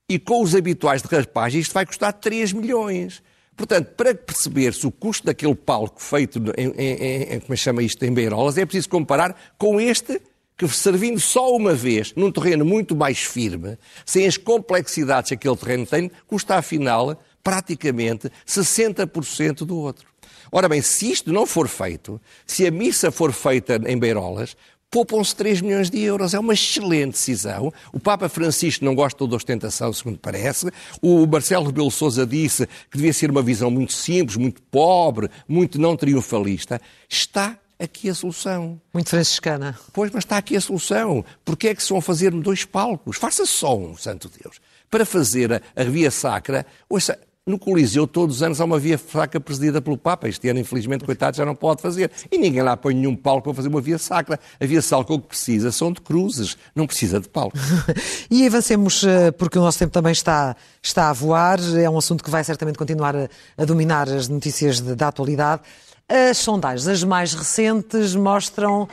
e 0.10 0.20
com 0.20 0.42
os 0.42 0.56
habituais 0.56 1.02
de 1.02 1.08
raspagem 1.08 1.62
isto 1.62 1.74
vai 1.74 1.86
custar 1.86 2.14
3 2.14 2.54
milhões. 2.54 3.22
Portanto, 3.56 3.94
para 3.96 4.16
perceber-se 4.16 4.86
o 4.88 4.92
custo 4.92 5.26
daquele 5.26 5.56
palco 5.56 6.02
feito 6.02 6.42
em, 6.58 6.70
em, 6.70 7.24
em, 7.34 7.40
como 7.40 7.54
é 7.54 7.58
chama 7.58 7.84
isto, 7.84 8.04
em 8.04 8.12
Beirolas, 8.12 8.58
é 8.58 8.66
preciso 8.66 8.90
comparar 8.90 9.36
com 9.58 9.80
este 9.80 10.22
que 10.58 10.68
servindo 10.68 11.20
só 11.20 11.56
uma 11.56 11.74
vez, 11.74 12.14
num 12.16 12.32
terreno 12.32 12.64
muito 12.64 12.96
mais 12.96 13.20
firme, 13.20 13.78
sem 14.06 14.28
as 14.28 14.38
complexidades 14.38 15.30
que 15.30 15.36
aquele 15.36 15.58
terreno 15.58 15.86
tem, 15.86 16.12
custa 16.28 16.56
afinal 16.56 17.20
praticamente 17.44 18.32
60% 18.48 19.66
do 19.66 19.78
outro. 19.78 20.08
Ora 20.52 20.70
bem, 20.70 20.82
se 20.82 21.12
isto 21.12 21.34
não 21.34 21.48
for 21.48 21.68
feito, 21.68 22.22
se 22.46 22.66
a 22.68 22.72
missa 22.72 23.12
for 23.12 23.32
feita 23.34 23.82
em 23.88 23.98
Beirolas, 23.98 24.56
poupam-se 24.94 25.36
3 25.36 25.60
milhões 25.62 25.90
de 25.90 26.00
euros. 26.00 26.36
É 26.36 26.40
uma 26.40 26.54
excelente 26.54 27.14
decisão. 27.14 27.74
O 27.92 28.00
Papa 28.00 28.30
Francisco 28.30 28.86
não 28.86 28.94
gosta 28.94 29.28
da 29.28 29.36
ostentação, 29.36 29.92
segundo 29.92 30.20
parece. 30.20 30.68
O 31.02 31.26
Marcelo 31.26 31.66
Rebelo 31.66 31.90
Sousa 31.90 32.28
disse 32.28 32.68
que 32.92 32.98
devia 32.98 33.12
ser 33.12 33.32
uma 33.32 33.42
visão 33.42 33.72
muito 33.72 33.92
simples, 33.92 34.38
muito 34.38 34.62
pobre, 34.62 35.32
muito 35.48 35.82
não 35.82 35.98
triunfalista. 35.98 36.80
Está 37.10 37.58
aqui 37.80 38.08
a 38.08 38.14
solução. 38.14 38.80
Muito 38.94 39.10
franciscana. 39.10 39.76
Pois, 39.92 40.12
mas 40.12 40.26
está 40.26 40.38
aqui 40.38 40.56
a 40.56 40.62
solução. 40.62 41.26
Porquê 41.44 41.70
é 41.70 41.76
que 41.76 41.82
se 41.82 41.90
vão 41.90 42.00
fazer 42.00 42.30
dois 42.30 42.64
palcos? 42.64 43.18
Faça 43.18 43.48
só 43.48 43.76
um, 43.76 43.98
santo 43.98 44.30
Deus. 44.44 44.62
Para 44.92 45.08
fazer 45.08 45.54
a, 45.54 45.62
a 45.76 45.84
via 45.86 46.12
sacra, 46.12 46.68
ouça, 46.88 47.18
no 47.46 47.60
Coliseu, 47.60 48.08
todos 48.08 48.38
os 48.38 48.44
anos, 48.44 48.62
há 48.62 48.66
uma 48.66 48.80
via 48.80 48.98
sacra 48.98 49.38
presidida 49.38 49.82
pelo 49.82 49.98
Papa. 49.98 50.30
Este 50.30 50.48
ano, 50.48 50.60
infelizmente, 50.60 51.04
coitado, 51.04 51.36
já 51.36 51.46
não 51.46 51.54
pode 51.54 51.82
fazer. 51.82 52.10
E 52.32 52.38
ninguém 52.38 52.62
lá 52.62 52.78
põe 52.78 52.94
nenhum 52.94 53.18
palco 53.18 53.44
para 53.44 53.54
fazer 53.54 53.68
uma 53.68 53.82
via 53.82 53.98
sacra. 53.98 54.40
A 54.60 54.66
via 54.66 54.82
sacra 54.82 55.14
o 55.14 55.20
que 55.20 55.28
precisa 55.28 55.70
são 55.70 55.92
de 55.92 56.00
cruzes, 56.00 56.58
não 56.74 56.88
precisa 56.88 57.20
de 57.20 57.28
palco. 57.28 57.58
e 58.32 58.48
avancemos, 58.48 59.04
eh, 59.04 59.32
porque 59.32 59.60
o 59.60 59.62
nosso 59.62 59.78
tempo 59.78 59.92
também 59.92 60.14
está, 60.14 60.56
está 60.82 61.10
a 61.10 61.14
voar. 61.14 61.60
É 61.78 61.90
um 61.90 61.98
assunto 61.98 62.24
que 62.24 62.30
vai 62.30 62.46
certamente 62.46 62.78
continuar 62.78 63.14
a, 63.14 63.28
a 63.58 63.66
dominar 63.66 64.08
as 64.08 64.30
notícias 64.30 64.80
de, 64.80 64.96
da 64.96 65.10
atualidade. 65.10 65.64
As 66.08 66.38
sondagens, 66.38 66.88
as 66.88 67.04
mais 67.04 67.34
recentes, 67.34 68.16
mostram 68.16 68.88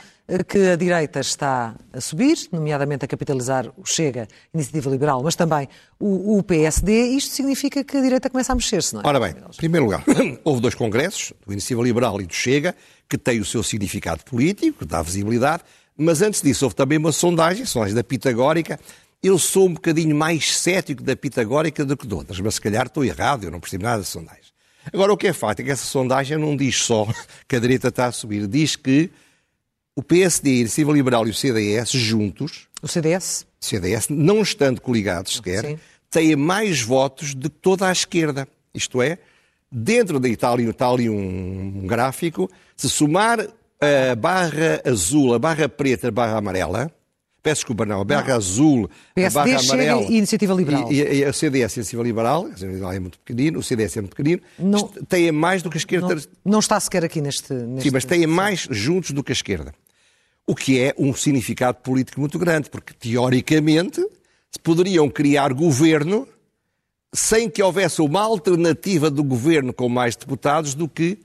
que 0.47 0.69
a 0.69 0.75
direita 0.77 1.19
está 1.19 1.75
a 1.91 1.99
subir, 1.99 2.37
nomeadamente 2.51 3.03
a 3.03 3.07
capitalizar 3.07 3.67
o 3.77 3.85
Chega, 3.85 4.27
Iniciativa 4.53 4.89
Liberal, 4.89 5.21
mas 5.21 5.35
também 5.35 5.67
o, 5.99 6.37
o 6.37 6.43
PSD. 6.43 7.09
Isto 7.09 7.33
significa 7.33 7.83
que 7.83 7.97
a 7.97 8.01
direita 8.01 8.29
começa 8.29 8.53
a 8.53 8.55
mexer-se, 8.55 8.93
não 8.93 9.01
é? 9.01 9.07
Ora 9.07 9.19
bem, 9.19 9.31
em 9.31 9.57
primeiro 9.57 9.85
lugar, 9.85 10.03
houve 10.45 10.61
dois 10.61 10.73
congressos, 10.73 11.33
do 11.45 11.51
Iniciativa 11.51 11.83
Liberal 11.83 12.21
e 12.21 12.25
do 12.25 12.33
Chega, 12.33 12.73
que 13.09 13.17
têm 13.17 13.41
o 13.41 13.45
seu 13.45 13.61
significado 13.61 14.23
político, 14.23 14.85
dá 14.85 15.01
visibilidade, 15.01 15.63
mas 15.97 16.21
antes 16.21 16.41
disso 16.41 16.65
houve 16.65 16.75
também 16.75 16.97
uma 16.97 17.11
sondagem, 17.11 17.65
sondagem 17.65 17.95
da 17.95 18.03
Pitagórica. 18.03 18.79
Eu 19.21 19.37
sou 19.37 19.67
um 19.67 19.73
bocadinho 19.73 20.15
mais 20.15 20.57
cético 20.57 21.03
da 21.03 21.15
Pitagórica 21.15 21.83
do 21.83 21.97
que 21.97 22.07
de 22.07 22.13
outras, 22.13 22.39
mas 22.39 22.55
se 22.55 22.61
calhar 22.61 22.87
estou 22.87 23.03
errado, 23.03 23.43
eu 23.43 23.51
não 23.51 23.59
percebo 23.59 23.83
nada 23.83 23.97
das 23.97 24.07
sondagens. 24.07 24.50
Agora, 24.91 25.13
o 25.13 25.17
que 25.17 25.27
é 25.27 25.33
facto 25.33 25.59
é 25.59 25.63
que 25.63 25.71
essa 25.71 25.85
sondagem 25.85 26.37
não 26.37 26.55
diz 26.55 26.77
só 26.77 27.07
que 27.47 27.55
a 27.55 27.59
direita 27.59 27.89
está 27.89 28.07
a 28.07 28.11
subir, 28.11 28.47
diz 28.47 28.75
que 28.75 29.09
o 29.95 30.01
PSD, 30.01 30.49
a 30.49 30.53
Iniciativa 30.61 30.91
Liberal 30.91 31.27
e 31.27 31.31
o 31.31 31.33
CDS 31.33 31.91
juntos. 31.91 32.67
O 32.81 32.87
CDS? 32.87 33.45
CDS, 33.59 34.07
não 34.09 34.41
estando 34.41 34.81
coligados 34.81 35.35
sequer, 35.35 35.65
Sim. 35.65 35.79
têm 36.09 36.35
mais 36.35 36.81
votos 36.81 37.35
de 37.35 37.49
toda 37.49 37.87
a 37.87 37.91
esquerda. 37.91 38.47
Isto 38.73 39.01
é, 39.01 39.19
dentro 39.71 40.19
da 40.19 40.27
Itália 40.27 40.69
está 40.69 40.89
ali 40.89 41.09
um 41.09 41.85
gráfico, 41.85 42.49
se 42.75 42.89
somar 42.89 43.39
a 43.39 44.15
barra 44.15 44.81
azul, 44.85 45.33
a 45.33 45.39
barra 45.39 45.69
preta, 45.69 46.07
a 46.07 46.11
barra 46.11 46.37
amarela, 46.37 46.91
Peço 47.43 47.61
desculpa, 47.61 47.85
não. 47.85 48.01
A 48.01 48.03
barra 48.03 48.29
não. 48.29 48.35
azul, 48.35 48.89
PSD, 49.15 49.39
a 49.39 49.43
barra 49.43 49.59
amarela. 49.59 50.01
E 50.03 50.17
Iniciativa 50.17 50.53
Liberal. 50.53 50.91
E, 50.91 51.01
e, 51.01 51.25
a 51.25 51.33
CDS, 51.33 51.77
a 51.77 51.79
Iniciativa 51.79 52.03
Liberal, 52.03 52.43
a 52.43 52.47
Iniciativa 52.49 52.73
Liberal 52.73 52.93
é 52.93 52.99
muito 52.99 53.19
pequenino, 53.19 53.59
o 53.59 53.63
CDS 53.63 53.97
é 53.97 54.01
muito 54.01 54.15
pequenino, 54.15 54.41
não, 54.59 54.87
têm 54.87 55.31
mais 55.31 55.63
do 55.63 55.69
que 55.69 55.77
a 55.77 55.79
esquerda. 55.79 56.15
Não, 56.15 56.21
não 56.45 56.59
está 56.59 56.79
sequer 56.79 57.03
aqui 57.03 57.19
neste, 57.19 57.51
neste. 57.53 57.89
Sim, 57.89 57.93
mas 57.93 58.05
têm 58.05 58.27
mais 58.27 58.67
juntos 58.69 59.11
do 59.11 59.23
que 59.23 59.31
a 59.31 59.33
esquerda. 59.33 59.73
O 60.45 60.55
que 60.55 60.79
é 60.79 60.93
um 60.97 61.13
significado 61.13 61.79
político 61.79 62.19
muito 62.19 62.37
grande, 62.37 62.69
porque 62.69 62.93
teoricamente 62.93 64.01
se 64.51 64.59
poderiam 64.59 65.09
criar 65.09 65.53
governo 65.53 66.27
sem 67.13 67.49
que 67.49 67.61
houvesse 67.61 68.01
uma 68.01 68.21
alternativa 68.21 69.09
do 69.09 69.23
governo 69.23 69.73
com 69.73 69.89
mais 69.89 70.15
deputados 70.15 70.73
do 70.73 70.87
que 70.87 71.19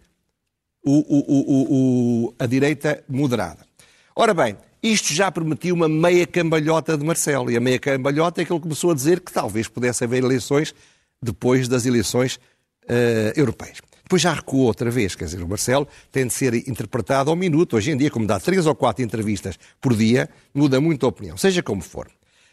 o, 0.84 0.98
o, 0.98 2.26
o, 2.28 2.34
a 2.38 2.46
direita 2.46 3.02
moderada. 3.08 3.66
Ora 4.14 4.32
bem, 4.32 4.56
isto 4.92 5.12
já 5.12 5.30
permitiu 5.30 5.74
uma 5.74 5.88
meia 5.88 6.26
cambalhota 6.26 6.96
de 6.96 7.04
Marcelo. 7.04 7.50
E 7.50 7.56
a 7.56 7.60
meia 7.60 7.78
cambalhota 7.78 8.42
é 8.42 8.44
que 8.44 8.52
ele 8.52 8.60
começou 8.60 8.90
a 8.90 8.94
dizer 8.94 9.20
que 9.20 9.32
talvez 9.32 9.68
pudesse 9.68 10.04
haver 10.04 10.22
eleições 10.22 10.74
depois 11.22 11.68
das 11.68 11.86
eleições 11.86 12.36
uh, 12.36 13.32
europeias. 13.34 13.78
Depois 14.02 14.22
já 14.22 14.32
recuou 14.32 14.66
outra 14.66 14.88
vez, 14.88 15.16
quer 15.16 15.24
dizer, 15.24 15.42
o 15.42 15.48
Marcelo 15.48 15.88
tem 16.12 16.26
de 16.26 16.32
ser 16.32 16.54
interpretado 16.68 17.28
ao 17.28 17.34
minuto. 17.34 17.76
Hoje 17.76 17.90
em 17.90 17.96
dia, 17.96 18.10
como 18.10 18.24
dá 18.26 18.38
três 18.38 18.64
ou 18.64 18.74
quatro 18.74 19.02
entrevistas 19.02 19.58
por 19.80 19.96
dia, 19.96 20.28
muda 20.54 20.80
muito 20.80 21.04
a 21.04 21.08
opinião, 21.08 21.36
seja 21.36 21.60
como 21.62 21.82
for. 21.82 22.08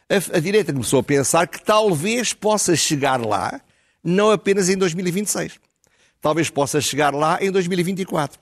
A, 0.10 0.38
a 0.38 0.40
direita 0.40 0.74
começou 0.74 1.00
a 1.00 1.04
pensar 1.04 1.48
que 1.48 1.64
talvez 1.64 2.34
possa 2.34 2.76
chegar 2.76 3.24
lá, 3.24 3.62
não 4.04 4.32
apenas 4.32 4.68
em 4.68 4.76
2026. 4.76 5.60
Talvez 6.20 6.50
possa 6.50 6.82
chegar 6.82 7.14
lá 7.14 7.38
em 7.40 7.52
2024. 7.52 8.40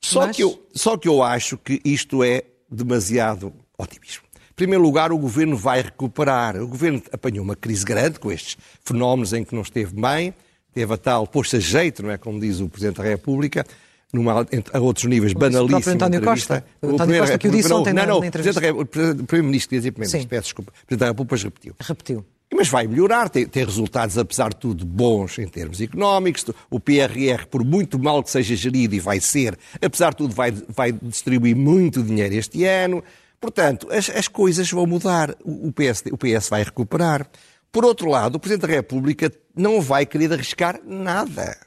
Só, 0.00 0.26
Mas... 0.26 0.36
que 0.36 0.42
eu, 0.42 0.66
só 0.74 0.96
que 0.96 1.08
eu 1.08 1.22
acho 1.22 1.58
que 1.58 1.80
isto 1.84 2.24
é 2.24 2.44
demasiado 2.74 3.52
otimismo. 3.78 4.22
Em 4.50 4.54
primeiro 4.54 4.82
lugar, 4.82 5.12
o 5.12 5.18
governo 5.18 5.56
vai 5.56 5.82
recuperar. 5.82 6.56
O 6.56 6.68
governo 6.68 7.02
apanhou 7.12 7.44
uma 7.44 7.56
crise 7.56 7.84
grande 7.84 8.20
com 8.20 8.30
estes 8.30 8.56
fenómenos 8.84 9.32
em 9.32 9.44
que 9.44 9.54
não 9.54 9.62
esteve 9.62 10.00
bem 10.00 10.34
teve 10.74 10.92
a 10.92 10.96
tal 10.96 11.26
posto 11.26 11.56
a 11.56 11.60
jeito, 11.60 12.02
não 12.02 12.10
é? 12.10 12.18
Como 12.18 12.40
diz 12.40 12.60
o 12.60 12.68
Presidente 12.68 12.96
da 12.96 13.04
República, 13.04 13.64
numa, 14.12 14.46
a 14.72 14.80
outros 14.80 15.06
níveis 15.06 15.32
banalíssimo. 15.32 15.92
O 15.92 15.94
António 15.94 16.20
Costa. 16.20 16.64
O 16.82 16.88
António 16.90 17.20
Costa 17.20 17.38
que 17.38 17.48
o 17.48 17.50
disse 17.50 17.72
ontem 17.72 17.92
não, 17.92 18.06
não, 18.06 18.20
na 18.20 18.26
entrevista. 18.26 18.60
O 18.72 18.84
Primeiro-Ministro 18.84 19.70
queria 19.70 19.80
dizer 19.80 19.92
primeiro 19.92 20.28
peço 20.28 20.42
desculpa. 20.42 20.70
O 20.70 20.86
Presidente 20.86 21.00
da 21.00 21.06
República 21.06 21.44
repetiu. 21.44 21.74
Repetiu. 21.80 22.24
Mas 22.56 22.68
vai 22.68 22.86
melhorar, 22.86 23.28
tem, 23.28 23.46
tem, 23.46 23.64
resultados, 23.64 24.16
apesar 24.16 24.50
de 24.50 24.60
tudo, 24.60 24.86
bons 24.86 25.40
em 25.40 25.48
termos 25.48 25.80
económicos. 25.80 26.46
O 26.70 26.78
PRR, 26.78 27.48
por 27.50 27.64
muito 27.64 27.98
mal 27.98 28.22
que 28.22 28.30
seja 28.30 28.54
gerido, 28.54 28.94
e 28.94 29.00
vai 29.00 29.18
ser, 29.18 29.58
apesar 29.82 30.10
de 30.10 30.18
tudo, 30.18 30.32
vai, 30.32 30.52
vai 30.52 30.92
distribuir 30.92 31.56
muito 31.56 32.00
dinheiro 32.00 32.32
este 32.36 32.62
ano. 32.64 33.02
Portanto, 33.40 33.88
as, 33.90 34.08
as 34.08 34.28
coisas 34.28 34.70
vão 34.70 34.86
mudar. 34.86 35.34
O, 35.44 35.66
o, 35.66 35.72
PS, 35.72 36.04
o 36.12 36.16
PS 36.16 36.48
vai 36.48 36.62
recuperar. 36.62 37.28
Por 37.72 37.84
outro 37.84 38.08
lado, 38.08 38.36
o 38.36 38.38
Presidente 38.38 38.68
da 38.68 38.74
República 38.74 39.32
não 39.56 39.80
vai 39.80 40.06
querer 40.06 40.32
arriscar 40.32 40.78
nada. 40.86 41.58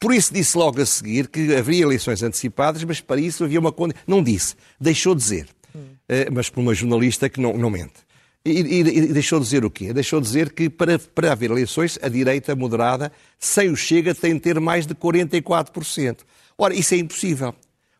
Por 0.00 0.14
isso 0.14 0.32
disse 0.32 0.56
logo 0.56 0.80
a 0.80 0.86
seguir 0.86 1.28
que 1.28 1.54
haveria 1.54 1.82
eleições 1.82 2.22
antecipadas, 2.22 2.82
mas 2.82 2.98
para 2.98 3.20
isso 3.20 3.44
havia 3.44 3.60
uma 3.60 3.72
condição. 3.72 4.02
Não 4.06 4.22
disse, 4.22 4.56
deixou 4.80 5.14
de 5.14 5.20
dizer. 5.20 5.48
Hum. 5.76 5.80
Uh, 5.80 6.32
mas 6.32 6.48
por 6.48 6.60
uma 6.60 6.74
jornalista 6.74 7.28
que 7.28 7.42
não, 7.42 7.58
não 7.58 7.68
mente. 7.68 8.03
E, 8.44 8.50
e, 8.50 8.80
e, 8.80 9.12
deixou 9.12 9.38
de 9.38 9.46
dizer 9.46 9.64
o 9.64 9.70
quê? 9.70 9.92
Deixou 9.92 10.20
de 10.20 10.26
dizer 10.26 10.52
que 10.52 10.68
para, 10.68 10.98
para 10.98 11.32
haver 11.32 11.50
eleições, 11.50 11.98
a 12.02 12.08
direita 12.08 12.54
moderada, 12.54 13.10
sem 13.38 13.70
o 13.70 13.76
Chega, 13.76 14.14
tem 14.14 14.34
de 14.34 14.40
ter 14.40 14.60
mais 14.60 14.86
de 14.86 14.94
44%. 14.94 16.18
Ora, 16.58 16.74
isso 16.74 16.94
é 16.94 16.98
impossível. 16.98 17.54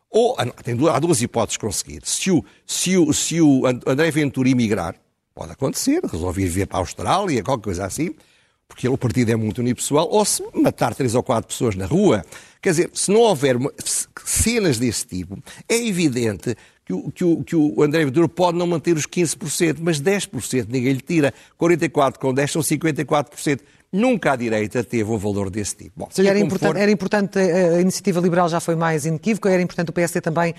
Ou, 0.09 0.35
ah, 0.37 0.45
tem, 0.63 0.77
há 0.87 0.99
duas 0.99 1.21
hipóteses 1.21 1.53
de 1.53 1.59
conseguir. 1.59 2.01
Se 2.05 2.31
o, 2.31 2.45
se 2.65 2.95
o, 2.95 3.11
se 3.11 3.41
o 3.41 3.63
André 3.65 4.11
Ventura 4.11 4.47
emigrar, 4.47 4.95
Pode 5.35 5.51
acontecer, 5.51 6.01
resolver 6.01 6.47
vir 6.47 6.65
para 6.65 6.77
a 6.77 6.79
Austrália, 6.79 7.43
qualquer 7.43 7.65
coisa 7.65 7.85
assim, 7.85 8.15
porque 8.69 8.87
o 8.87 8.97
partido 8.97 9.33
é 9.33 9.35
muito 9.35 9.57
unipessoal, 9.57 10.07
ou 10.09 10.23
se 10.23 10.41
matar 10.53 10.95
três 10.95 11.13
ou 11.13 11.21
quatro 11.21 11.49
pessoas 11.49 11.75
na 11.75 11.85
rua. 11.85 12.23
Quer 12.61 12.69
dizer, 12.69 12.89
se 12.93 13.11
não 13.11 13.19
houver 13.19 13.57
cenas 14.23 14.79
desse 14.79 15.05
tipo, 15.05 15.37
é 15.67 15.75
evidente 15.75 16.55
que 16.85 16.93
o, 16.93 17.11
que 17.11 17.23
o, 17.23 17.43
que 17.43 17.55
o 17.55 17.81
André 17.81 18.05
Ventura 18.05 18.29
pode 18.29 18.57
não 18.57 18.67
manter 18.67 18.95
os 18.95 19.07
15%, 19.07 19.77
mas 19.81 19.99
10% 19.99 20.67
ninguém 20.69 20.93
lhe 20.93 21.01
tira. 21.01 21.33
44 21.57 22.19
com 22.19 22.33
10 22.33 22.51
são 22.51 22.61
54%. 22.61 23.61
Nunca 23.91 24.33
a 24.33 24.35
direita 24.35 24.83
teve 24.83 25.09
um 25.09 25.17
valor 25.17 25.49
desse 25.49 25.75
tipo. 25.75 25.91
Bom, 25.95 26.09
era, 26.17 26.37
importante, 26.37 26.73
for... 26.73 26.77
era 26.77 26.91
importante, 26.91 27.39
a 27.39 27.81
iniciativa 27.81 28.19
liberal 28.19 28.47
já 28.49 28.59
foi 28.59 28.75
mais 28.75 29.05
inequívoca, 29.05 29.49
era 29.49 29.61
importante 29.61 29.89
o 29.89 29.93
PSD 29.93 30.21
também 30.21 30.53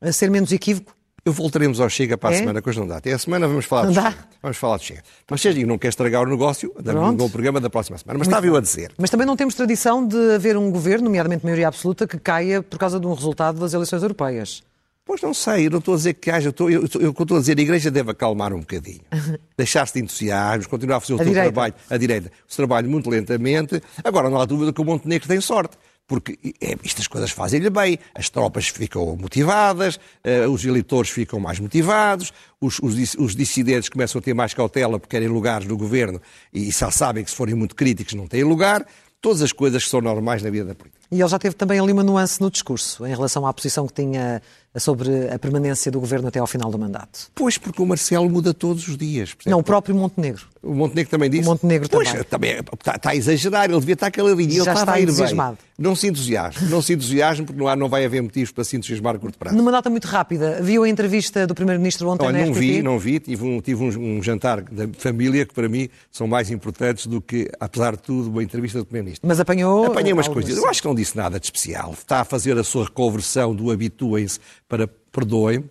eh, 0.00 0.12
ser 0.12 0.30
menos 0.30 0.52
equívoco? 0.52 0.96
Eu 1.24 1.32
voltaremos 1.32 1.80
ao 1.80 1.90
Chega 1.90 2.16
para 2.16 2.30
a 2.30 2.32
é? 2.34 2.38
semana, 2.38 2.62
que 2.62 2.68
hoje 2.68 2.78
não 2.78 2.86
dá. 2.86 2.96
Até 2.96 3.12
a 3.12 3.18
semana 3.18 3.46
vamos 3.46 3.66
falar 3.66 3.82
não 3.82 3.92
do 3.92 3.94
dá? 3.96 4.10
Chega. 4.12 4.24
Vamos 4.40 4.56
falar 4.56 4.76
do 4.76 4.82
Chega. 4.82 5.02
Mas 5.28 5.40
Sérgio 5.40 5.66
não 5.66 5.76
quer 5.76 5.88
estragar 5.88 6.22
o 6.22 6.30
negócio, 6.30 6.72
damos 6.80 7.22
um 7.22 7.28
programa 7.28 7.60
da 7.60 7.68
próxima 7.68 7.98
semana. 7.98 8.18
Mas 8.18 8.28
Muito 8.28 8.36
estava 8.36 8.46
eu 8.46 8.56
a 8.56 8.60
dizer. 8.60 8.92
Mas 8.96 9.10
também 9.10 9.26
não 9.26 9.36
temos 9.36 9.54
tradição 9.54 10.06
de 10.06 10.34
haver 10.34 10.56
um 10.56 10.70
governo, 10.70 11.04
nomeadamente 11.06 11.44
maioria 11.44 11.68
absoluta, 11.68 12.06
que 12.06 12.18
caia 12.18 12.62
por 12.62 12.78
causa 12.78 12.98
de 12.98 13.06
um 13.06 13.12
resultado 13.12 13.58
das 13.60 13.74
eleições 13.74 14.02
europeias. 14.02 14.62
Pois 15.08 15.22
não 15.22 15.32
sei, 15.32 15.68
eu 15.68 15.70
não 15.70 15.78
estou 15.78 15.94
a 15.94 15.96
dizer 15.96 16.12
que 16.12 16.30
haja, 16.30 16.48
eu 16.48 16.50
estou, 16.50 16.70
eu, 16.70 16.86
eu, 17.00 17.10
estou 17.12 17.38
a 17.38 17.40
dizer 17.40 17.58
a 17.58 17.62
Igreja 17.62 17.90
deve 17.90 18.10
acalmar 18.10 18.52
um 18.52 18.60
bocadinho, 18.60 19.00
deixar-se 19.56 19.94
de 19.94 20.00
entusiasmos, 20.00 20.66
continuar 20.66 20.98
a 20.98 21.00
fazer 21.00 21.14
o 21.14 21.16
a 21.16 21.18
seu 21.20 21.26
direita. 21.28 21.50
trabalho, 21.50 21.74
a 21.88 21.96
direita, 21.96 22.28
o 22.46 22.52
seu 22.52 22.66
trabalho 22.66 22.90
muito 22.90 23.08
lentamente. 23.08 23.82
Agora 24.04 24.28
não 24.28 24.38
há 24.38 24.44
dúvida 24.44 24.70
que 24.70 24.78
o 24.82 24.84
Montenegro 24.84 25.26
tem 25.26 25.40
sorte, 25.40 25.78
porque 26.06 26.38
é, 26.60 26.76
estas 26.84 27.06
coisas 27.06 27.30
fazem-lhe 27.30 27.70
bem, 27.70 27.98
as 28.14 28.28
tropas 28.28 28.68
ficam 28.68 29.16
motivadas, 29.16 29.96
uh, 29.96 30.50
os 30.52 30.62
eleitores 30.66 31.10
ficam 31.10 31.40
mais 31.40 31.58
motivados, 31.58 32.30
os, 32.60 32.78
os, 32.78 33.14
os, 33.14 33.34
dissidentes 33.34 33.88
começam 33.88 34.18
a 34.18 34.22
ter 34.22 34.34
mais 34.34 34.52
cautela 34.52 35.00
porque 35.00 35.16
querem 35.16 35.28
lugares 35.28 35.66
no 35.66 35.78
governo 35.78 36.20
e 36.52 36.70
já 36.70 36.90
sabem 36.90 37.24
que 37.24 37.30
se 37.30 37.36
forem 37.36 37.54
muito 37.54 37.74
críticos 37.74 38.12
não 38.12 38.26
têm 38.26 38.44
lugar, 38.44 38.84
todas 39.22 39.40
as 39.40 39.52
coisas 39.52 39.84
que 39.84 39.88
são 39.88 40.02
normais 40.02 40.42
na 40.42 40.50
vida 40.50 40.66
da 40.66 40.74
política. 40.74 40.98
E 41.10 41.20
ele 41.20 41.28
já 41.28 41.38
teve 41.38 41.54
também 41.54 41.80
ali 41.80 41.92
uma 41.92 42.04
nuance 42.04 42.40
no 42.40 42.50
discurso, 42.50 43.06
em 43.06 43.10
relação 43.10 43.46
à 43.46 43.52
posição 43.52 43.86
que 43.86 43.94
tinha 43.94 44.42
sobre 44.76 45.28
a 45.30 45.38
permanência 45.38 45.90
do 45.90 45.98
governo 45.98 46.28
até 46.28 46.38
ao 46.38 46.46
final 46.46 46.70
do 46.70 46.78
mandato. 46.78 47.30
Pois, 47.34 47.58
porque 47.58 47.80
o 47.80 47.86
Marcelo 47.86 48.28
muda 48.28 48.52
todos 48.52 48.86
os 48.86 48.96
dias. 48.96 49.34
Não, 49.46 49.58
o 49.58 49.62
próprio 49.62 49.94
Montenegro. 49.94 50.46
O 50.62 50.74
Montenegro 50.74 51.10
também 51.10 51.30
disse? 51.30 51.44
O 51.44 51.50
Montenegro 51.50 51.88
pois, 51.88 52.08
também. 52.08 52.24
também 52.24 52.60
está, 52.74 52.96
está 52.96 53.10
a 53.10 53.16
exagerar, 53.16 53.70
ele 53.70 53.80
devia 53.80 53.94
estar 53.94 54.10
caladinho, 54.10 54.50
ele 54.50 54.58
estava 54.58 54.80
está 54.80 54.92
a 54.92 55.00
ir 55.00 55.06
bem. 55.10 55.58
Não 55.78 55.94
se 55.94 56.08
entusiasme, 56.08 56.68
não 56.68 56.82
se 56.82 56.92
entusiasme, 56.92 57.46
porque 57.46 57.58
não, 57.58 57.68
há, 57.68 57.76
não 57.76 57.88
vai 57.88 58.04
haver 58.04 58.20
motivos 58.20 58.50
para 58.50 58.64
se 58.64 58.76
entusiasmar 58.76 59.14
a 59.14 59.18
curto 59.18 59.38
prazo. 59.38 59.56
Numa 59.56 59.70
nota 59.70 59.88
muito 59.88 60.06
rápida, 60.06 60.60
viu 60.60 60.82
a 60.82 60.88
entrevista 60.88 61.46
do 61.46 61.54
Primeiro-Ministro 61.54 62.08
ontem 62.08 62.26
Olha, 62.26 62.40
na 62.40 62.46
não 62.46 62.52
RTP? 62.52 62.60
vi, 62.60 62.82
não 62.82 62.98
vi, 62.98 63.20
tive, 63.20 63.44
um, 63.44 63.60
tive 63.60 63.84
um, 63.84 64.16
um, 64.18 64.22
jantar 64.22 64.60
da 64.60 64.88
família 64.98 65.46
que 65.46 65.54
para 65.54 65.68
mim 65.68 65.88
são 66.10 66.26
mais 66.26 66.50
importantes 66.50 67.06
do 67.06 67.20
que, 67.20 67.48
apesar 67.60 67.92
de 67.92 68.02
tudo, 68.02 68.28
uma 68.28 68.42
entrevista 68.42 68.80
do 68.80 68.84
Primeiro-Ministro. 68.84 69.26
Mas 69.26 69.38
apanhou... 69.38 69.86
Apanhei 69.86 70.12
umas 70.12 70.26
coisas, 70.26 70.56
eu 70.56 70.68
acho 70.68 70.82
que 70.82 70.88
não 70.88 70.94
disse 70.98 71.16
nada 71.16 71.38
de 71.40 71.46
especial. 71.46 71.92
Está 71.92 72.20
a 72.20 72.24
fazer 72.24 72.56
a 72.58 72.64
sua 72.64 72.84
reconversão 72.84 73.54
do 73.54 73.70
habituem-se 73.70 74.38
para 74.68 74.86
perdoem 74.86 75.68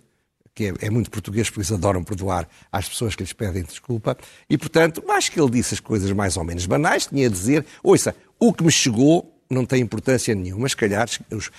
que 0.58 0.66
é, 0.66 0.88
é, 0.88 0.90
muito 0.90 1.12
português, 1.12 1.48
porque 1.52 1.60
eles 1.60 1.72
adoram 1.72 2.04
perdoar 2.04 2.50
às 2.72 2.90
pessoas 2.90 3.14
que 3.14 3.22
lhes 3.22 3.32
pedem 3.32 3.62
desculpa, 3.62 4.18
e, 4.50 4.58
portanto, 4.58 5.04
acho 5.10 5.32
que 5.32 5.40
ele 5.40 5.52
disse 5.52 5.76
as 5.76 5.80
coisas 5.80 6.12
mais 6.12 6.36
ou 6.36 6.44
menos 6.44 6.66
banais, 6.66 7.06
tinha 7.06 7.28
a 7.28 7.30
dizer, 7.30 7.64
ouça, 7.84 8.16
O 8.40 8.52
que 8.52 8.64
me 8.64 8.72
chegou 8.72 9.37
não 9.50 9.66
tem 9.66 9.82
importância 9.82 10.34
nenhuma. 10.36 10.64
Mas, 10.64 10.72
se 10.72 10.78
calhar, 10.78 11.08
os, 11.32 11.50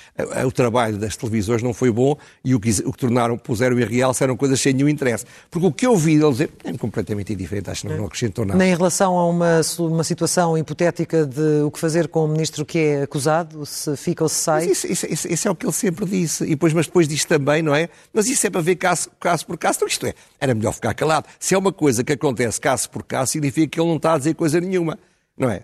o 0.47 0.53
trabalho 0.53 0.99
das 0.99 1.17
televisões 1.17 1.63
não 1.63 1.73
foi 1.73 1.91
bom 1.91 2.17
e 2.45 2.55
o 2.55 2.61
que, 2.61 2.71
o 2.85 2.93
que 2.93 2.99
tornaram, 2.99 3.37
puseram 3.39 3.79
em 3.79 3.85
realce 3.85 4.23
eram 4.23 4.37
coisas 4.37 4.61
sem 4.61 4.73
nenhum 4.73 4.89
interesse. 4.89 5.25
Porque 5.51 5.67
o 5.67 5.73
que 5.73 5.87
eu 5.87 5.97
vi 5.97 6.19
deles 6.19 6.41
é 6.41 6.49
completamente 6.77 7.33
indiferente, 7.33 7.71
acho 7.71 7.83
que 7.83 7.89
não, 7.89 7.99
não 7.99 8.07
acrescentou 8.07 8.45
nada. 8.45 8.59
Nem 8.59 8.73
em 8.73 8.77
relação 8.77 9.17
a 9.17 9.29
uma, 9.29 9.61
uma 9.79 10.05
situação 10.05 10.57
hipotética 10.57 11.25
de 11.27 11.63
o 11.63 11.71
que 11.71 11.79
fazer 11.79 12.09
com 12.09 12.25
o 12.25 12.29
ministro 12.29 12.65
que 12.65 12.79
é 12.79 13.03
acusado, 13.03 13.65
se 13.65 13.97
fica 13.97 14.23
ou 14.23 14.29
se 14.29 14.37
sai. 14.37 14.67
Mas 14.67 14.85
isso, 14.85 15.07
isso, 15.07 15.29
isso 15.29 15.49
é 15.49 15.51
o 15.51 15.55
que 15.55 15.67
ele 15.67 15.73
sempre 15.73 16.05
disse. 16.05 16.45
E 16.45 16.51
depois, 16.51 16.73
mas 16.73 16.87
depois 16.87 17.09
diz 17.09 17.25
também, 17.25 17.63
não 17.63 17.75
é? 17.75 17.89
Mas 18.13 18.29
isso 18.29 18.47
é 18.47 18.51
para 18.51 18.61
ver 18.61 18.77
caso, 18.77 19.11
caso 19.19 19.47
por 19.47 19.57
caso. 19.57 19.79
Então, 19.79 19.89
isto 19.89 20.07
é, 20.07 20.15
era 20.41 20.55
melhor 20.55 20.73
ficar 20.73 20.95
calado. 20.95 21.27
Se 21.39 21.55
é 21.55 21.59
uma 21.59 21.73
coisa 21.73 22.05
que 22.05 22.13
acontece 22.13 22.61
caso 22.61 22.89
por 22.91 23.03
caso, 23.03 23.33
significa 23.33 23.69
que 23.69 23.81
ele 23.81 23.89
não 23.89 23.97
está 23.97 24.15
a 24.15 24.19
dizer 24.19 24.35
coisa 24.35 24.61
nenhuma, 24.61 24.99
não 25.37 25.51
é? 25.51 25.63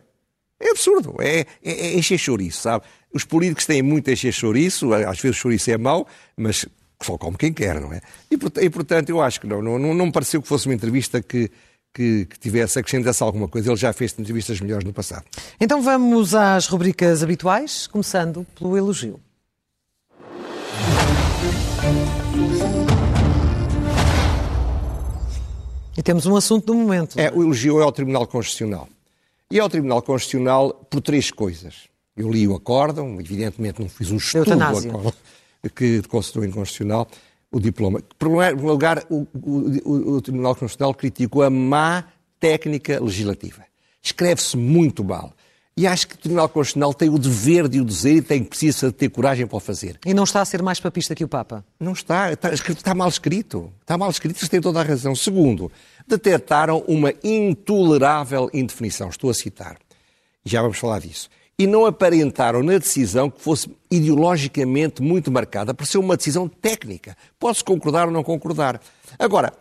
É 0.60 0.70
absurdo, 0.70 1.16
é, 1.20 1.40
é, 1.40 1.46
é 1.62 1.94
encher 1.94 2.18
chouriço, 2.18 2.62
sabe? 2.62 2.84
Os 3.12 3.24
políticos 3.24 3.66
têm 3.66 3.82
muito 3.82 4.08
a 4.08 4.12
encher 4.12 4.32
chouriço, 4.32 4.92
às 4.94 5.20
vezes 5.20 5.36
o 5.36 5.40
chouriço 5.40 5.70
é 5.70 5.78
mau, 5.78 6.06
mas 6.36 6.66
só 7.02 7.18
come 7.18 7.36
quem 7.36 7.52
quer, 7.52 7.80
não 7.80 7.92
é? 7.92 8.00
E, 8.30 8.34
e 8.64 8.70
portanto, 8.70 9.10
eu 9.10 9.20
acho 9.20 9.40
que 9.40 9.46
não, 9.46 9.60
não, 9.60 9.78
não 9.78 10.06
me 10.06 10.12
pareceu 10.12 10.40
que 10.40 10.48
fosse 10.48 10.66
uma 10.66 10.74
entrevista 10.74 11.20
que, 11.20 11.50
que, 11.92 12.26
que 12.26 12.38
tivesse, 12.38 12.78
acrescentasse 12.78 13.22
alguma 13.22 13.48
coisa. 13.48 13.70
Ele 13.70 13.76
já 13.76 13.92
fez 13.92 14.14
entrevistas 14.18 14.60
melhores 14.60 14.84
no 14.84 14.92
passado. 14.92 15.24
Então 15.60 15.82
vamos 15.82 16.34
às 16.34 16.66
rubricas 16.66 17.22
habituais, 17.22 17.86
começando 17.86 18.46
pelo 18.58 18.76
elogio. 18.76 19.20
E 25.96 26.02
temos 26.02 26.26
um 26.26 26.36
assunto 26.36 26.66
do 26.66 26.74
momento. 26.74 27.18
É, 27.18 27.30
o 27.30 27.42
elogio 27.42 27.80
é 27.80 27.84
ao 27.84 27.92
Tribunal 27.92 28.26
Constitucional. 28.26 28.88
E 29.54 29.60
ao 29.60 29.68
Tribunal 29.68 30.02
Constitucional 30.02 30.74
por 30.90 31.00
três 31.00 31.30
coisas. 31.30 31.84
Eu 32.16 32.28
li 32.28 32.48
o 32.48 32.56
acórdão, 32.56 33.20
evidentemente 33.20 33.80
não 33.80 33.88
fiz 33.88 34.10
um 34.10 34.16
estudo 34.16 34.46
do 34.46 34.60
acórdão 34.60 35.12
que 35.76 36.02
considerou 36.08 36.44
inconstitucional 36.44 37.06
o 37.52 37.60
diploma. 37.60 38.00
Em 38.00 38.18
primeiro 38.18 38.66
lugar, 38.66 39.04
o, 39.08 39.24
o, 39.32 40.14
o, 40.16 40.20
Tribunal 40.20 40.56
Constitucional 40.56 40.92
criticou 40.92 41.44
a 41.44 41.50
má 41.50 42.02
técnica 42.40 43.00
legislativa. 43.00 43.62
Escreve-se 44.02 44.56
muito 44.56 45.04
mal. 45.04 45.32
E 45.76 45.86
acho 45.86 46.08
que 46.08 46.16
o 46.16 46.18
Tribunal 46.18 46.48
Constitucional 46.48 46.92
tem 46.92 47.08
o 47.08 47.16
dever 47.16 47.68
de 47.68 47.80
o 47.80 47.84
dizer 47.84 48.16
e 48.16 48.22
tem 48.22 48.42
precisa 48.42 48.90
ter 48.90 49.08
coragem 49.08 49.46
para 49.46 49.56
o 49.56 49.60
fazer. 49.60 50.00
E 50.04 50.12
não 50.12 50.24
está 50.24 50.40
a 50.40 50.44
ser 50.44 50.62
mais 50.62 50.80
papista 50.80 51.14
que 51.14 51.22
o 51.22 51.28
Papa? 51.28 51.64
Não 51.78 51.92
está. 51.92 52.32
Está, 52.32 52.52
está 52.52 52.92
mal 52.92 53.08
escrito. 53.08 53.72
Está 53.80 53.96
mal 53.96 54.10
escrito. 54.10 54.36
Vocês 54.36 54.48
têm 54.48 54.60
toda 54.60 54.80
a 54.80 54.82
razão. 54.82 55.14
Segundo, 55.14 55.70
detectaram 56.06 56.84
uma 56.86 57.12
intolerável 57.22 58.50
indefinição. 58.52 59.08
Estou 59.08 59.30
a 59.30 59.34
citar. 59.34 59.78
Já 60.44 60.60
vamos 60.60 60.78
falar 60.78 61.00
disso. 61.00 61.28
E 61.58 61.66
não 61.66 61.86
aparentaram 61.86 62.62
na 62.62 62.78
decisão 62.78 63.30
que 63.30 63.40
fosse 63.40 63.70
ideologicamente 63.90 65.00
muito 65.00 65.30
marcada 65.30 65.72
por 65.72 65.86
ser 65.86 65.98
uma 65.98 66.16
decisão 66.16 66.48
técnica. 66.48 67.16
Pode-se 67.38 67.64
concordar 67.64 68.06
ou 68.06 68.12
não 68.12 68.24
concordar. 68.24 68.80
Agora, 69.18 69.52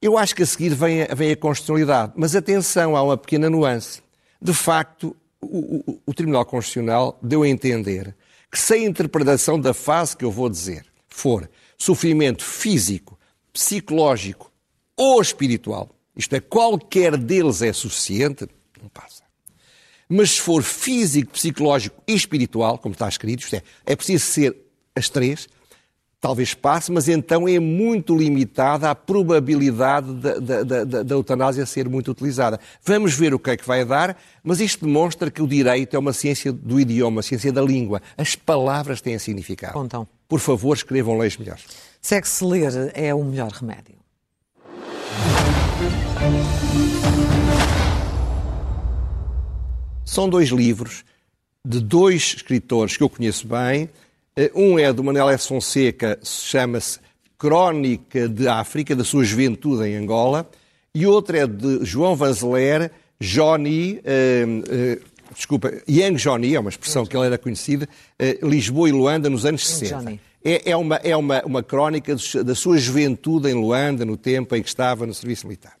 eu 0.00 0.18
acho 0.18 0.34
que 0.34 0.42
a 0.42 0.46
seguir 0.46 0.74
vem 0.74 1.02
a, 1.02 1.14
vem 1.14 1.32
a 1.32 1.36
constitucionalidade. 1.36 2.12
Mas 2.14 2.36
atenção, 2.36 2.94
há 2.94 3.02
uma 3.02 3.16
pequena 3.16 3.48
nuance. 3.48 4.02
De 4.40 4.52
facto, 4.52 5.16
o, 5.40 5.90
o, 5.90 6.00
o 6.06 6.14
Tribunal 6.14 6.44
Constitucional 6.44 7.18
deu 7.22 7.42
a 7.42 7.48
entender 7.48 8.14
que 8.52 8.58
se 8.58 8.74
a 8.74 8.78
interpretação 8.78 9.58
da 9.58 9.72
fase 9.72 10.16
que 10.16 10.24
eu 10.24 10.30
vou 10.30 10.50
dizer 10.50 10.84
for 11.08 11.48
sofrimento 11.78 12.44
físico, 12.44 13.18
psicológico 13.52 14.52
ou 14.96 15.20
espiritual, 15.20 15.90
isto 16.16 16.34
é, 16.34 16.40
qualquer 16.40 17.16
deles 17.16 17.62
é 17.62 17.72
suficiente, 17.72 18.48
não 18.80 18.88
passa. 18.88 19.24
Mas 20.08 20.32
se 20.32 20.40
for 20.40 20.62
físico, 20.62 21.32
psicológico 21.32 22.00
e 22.06 22.14
espiritual, 22.14 22.78
como 22.78 22.92
está 22.92 23.08
escrito, 23.08 23.40
isto 23.40 23.56
é, 23.56 23.62
é 23.84 23.96
preciso 23.96 24.24
ser 24.24 24.56
as 24.94 25.08
três, 25.08 25.48
talvez 26.20 26.54
passe, 26.54 26.90
mas 26.90 27.08
então 27.08 27.46
é 27.48 27.58
muito 27.58 28.16
limitada 28.16 28.90
a 28.90 28.94
probabilidade 28.94 30.12
da, 30.14 30.38
da, 30.38 30.62
da, 30.62 31.02
da, 31.02 31.14
eutanásia 31.14 31.66
ser 31.66 31.88
muito 31.88 32.10
utilizada. 32.10 32.58
Vamos 32.82 33.12
ver 33.14 33.34
o 33.34 33.38
que 33.38 33.50
é 33.50 33.56
que 33.56 33.66
vai 33.66 33.84
dar, 33.84 34.16
mas 34.42 34.60
isto 34.60 34.86
demonstra 34.86 35.30
que 35.30 35.42
o 35.42 35.46
direito 35.46 35.94
é 35.94 35.98
uma 35.98 36.12
ciência 36.12 36.50
do 36.50 36.80
idioma, 36.80 37.16
uma 37.16 37.22
ciência 37.22 37.52
da 37.52 37.60
língua. 37.60 38.00
As 38.16 38.34
palavras 38.34 39.00
têm 39.00 39.18
significado. 39.18 39.78
Então. 39.84 40.08
Por 40.26 40.40
favor, 40.40 40.74
escrevam 40.74 41.18
leis 41.18 41.36
melhores. 41.36 41.64
Se 42.00 42.14
é 42.14 42.20
que 42.20 42.28
se 42.28 42.44
ler 42.44 42.90
é 42.94 43.14
o 43.14 43.22
melhor 43.22 43.50
remédio. 43.50 44.03
São 50.04 50.28
dois 50.28 50.50
livros 50.50 51.04
de 51.66 51.80
dois 51.80 52.34
escritores 52.36 52.96
que 52.96 53.02
eu 53.02 53.08
conheço 53.08 53.48
bem, 53.48 53.88
eh, 54.36 54.50
um 54.54 54.78
é 54.78 54.92
do 54.92 55.02
Manuel 55.02 55.30
S. 55.30 55.48
Fonseca, 55.48 56.18
chama-se 56.22 57.00
Crónica 57.38 58.28
de 58.28 58.46
África, 58.46 58.94
da 58.94 59.02
sua 59.02 59.24
juventude 59.24 59.88
em 59.88 59.96
Angola, 59.96 60.48
e 60.94 61.06
outro 61.06 61.36
é 61.36 61.46
de 61.46 61.84
João 61.84 62.14
Vanzeler, 62.14 62.90
Johnny, 63.20 64.00
eh, 64.04 64.44
eh, 64.68 64.98
desculpa, 65.34 65.72
Young 65.88 66.14
Johnny, 66.14 66.54
é 66.54 66.60
uma 66.60 66.70
expressão 66.70 67.04
que 67.04 67.16
ele 67.16 67.26
era 67.26 67.38
conhecida, 67.38 67.88
eh, 68.18 68.38
Lisboa 68.42 68.88
e 68.88 68.92
Luanda 68.92 69.28
nos 69.28 69.44
anos 69.44 69.66
60. 69.66 70.18
É, 70.44 70.70
é, 70.70 70.76
uma, 70.76 70.96
é 70.96 71.16
uma, 71.16 71.42
uma 71.44 71.62
crónica 71.62 72.14
da 72.44 72.54
sua 72.54 72.76
juventude 72.76 73.48
em 73.48 73.54
Luanda, 73.54 74.04
no 74.04 74.16
tempo 74.16 74.54
em 74.54 74.62
que 74.62 74.68
estava 74.68 75.06
no 75.06 75.14
serviço 75.14 75.46
militar. 75.46 75.74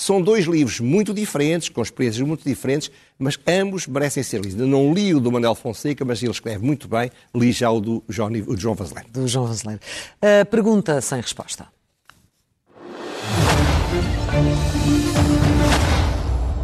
São 0.00 0.22
dois 0.22 0.46
livros 0.46 0.80
muito 0.80 1.12
diferentes, 1.12 1.68
com 1.68 1.82
experiências 1.82 2.26
muito 2.26 2.42
diferentes, 2.42 2.90
mas 3.18 3.38
ambos 3.46 3.86
merecem 3.86 4.22
ser 4.22 4.40
lidos. 4.40 4.58
Eu 4.58 4.66
não 4.66 4.94
li 4.94 5.14
o 5.14 5.20
do 5.20 5.30
Manuel 5.30 5.54
Fonseca, 5.54 6.06
mas 6.06 6.22
ele 6.22 6.32
escreve 6.32 6.64
muito 6.64 6.88
bem. 6.88 7.10
Li 7.34 7.52
já 7.52 7.70
o 7.70 7.82
do 7.82 8.02
João, 8.08 8.30
o 8.46 8.56
João. 8.56 8.74
Do 9.12 9.28
João 9.28 9.44
Vanzeler. 9.44 9.78
Uh, 10.16 10.46
pergunta 10.46 10.98
sem 11.02 11.20
resposta. 11.20 11.66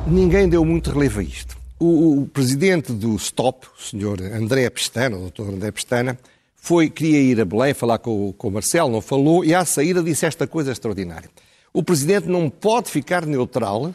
Ninguém 0.07 0.49
deu 0.49 0.65
muito 0.65 0.91
relevo 0.91 1.21
a 1.21 1.23
isto. 1.23 1.59
O, 1.79 2.23
o 2.23 2.27
presidente 2.29 2.91
do 2.91 3.19
STOP, 3.19 3.67
o 3.79 3.83
senhor 3.83 4.19
André 4.23 4.71
Pestana, 4.71 5.15
o 5.15 5.21
doutor 5.21 5.51
André 5.51 5.71
Pestana, 5.73 6.19
foi, 6.55 6.89
queria 6.89 7.21
ir 7.21 7.39
a 7.39 7.45
Belém 7.45 7.75
falar 7.75 7.99
com, 7.99 8.33
com 8.33 8.49
o 8.49 8.51
Marcelo, 8.51 8.91
não 8.91 9.03
falou, 9.03 9.45
e 9.45 9.55
à 9.55 9.63
saída 9.67 10.03
disse 10.03 10.25
esta 10.25 10.47
coisa 10.47 10.73
extraordinária. 10.73 11.29
O 11.77 11.83
Presidente 11.83 12.27
não 12.27 12.49
pode 12.49 12.91
ficar 12.91 13.27
neutral, 13.27 13.95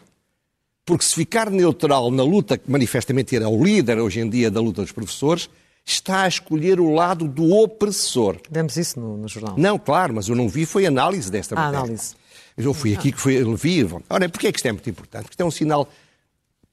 porque 0.86 1.04
se 1.04 1.16
ficar 1.16 1.50
neutral 1.50 2.12
na 2.12 2.22
luta 2.22 2.56
que 2.56 2.70
manifestamente 2.70 3.36
era 3.36 3.50
o 3.50 3.64
líder 3.64 3.98
hoje 3.98 4.20
em 4.20 4.30
dia 4.30 4.52
da 4.52 4.62
luta 4.62 4.84
dos 4.84 4.92
professores, 4.92 5.50
está 5.84 6.22
a 6.22 6.28
escolher 6.28 6.80
o 6.80 6.94
lado 6.94 7.28
do 7.28 7.52
opressor. 7.52 8.38
Demos 8.52 8.78
isso 8.78 9.00
no, 9.00 9.18
no 9.18 9.28
jornal. 9.28 9.56
Não, 9.58 9.80
claro, 9.80 10.14
mas 10.14 10.28
eu 10.28 10.36
não 10.36 10.48
vi, 10.48 10.64
foi 10.64 10.86
análise 10.86 11.32
desta 11.32 11.56
ah, 11.56 11.58
matéria. 11.58 11.80
análise. 11.80 12.14
Eu 12.56 12.72
fui 12.72 12.94
aqui 12.94 13.12
que 13.12 13.20
foi, 13.20 13.34
ele 13.34 13.56
vi. 13.56 13.84
Ora, 14.08 14.30
porquê 14.30 14.46
é 14.46 14.52
que 14.52 14.60
isto 14.60 14.68
é 14.68 14.72
muito 14.72 14.88
importante? 14.88 15.24
Porque 15.24 15.34
isto 15.34 15.42
é 15.42 15.46
um 15.46 15.50
sinal 15.50 15.90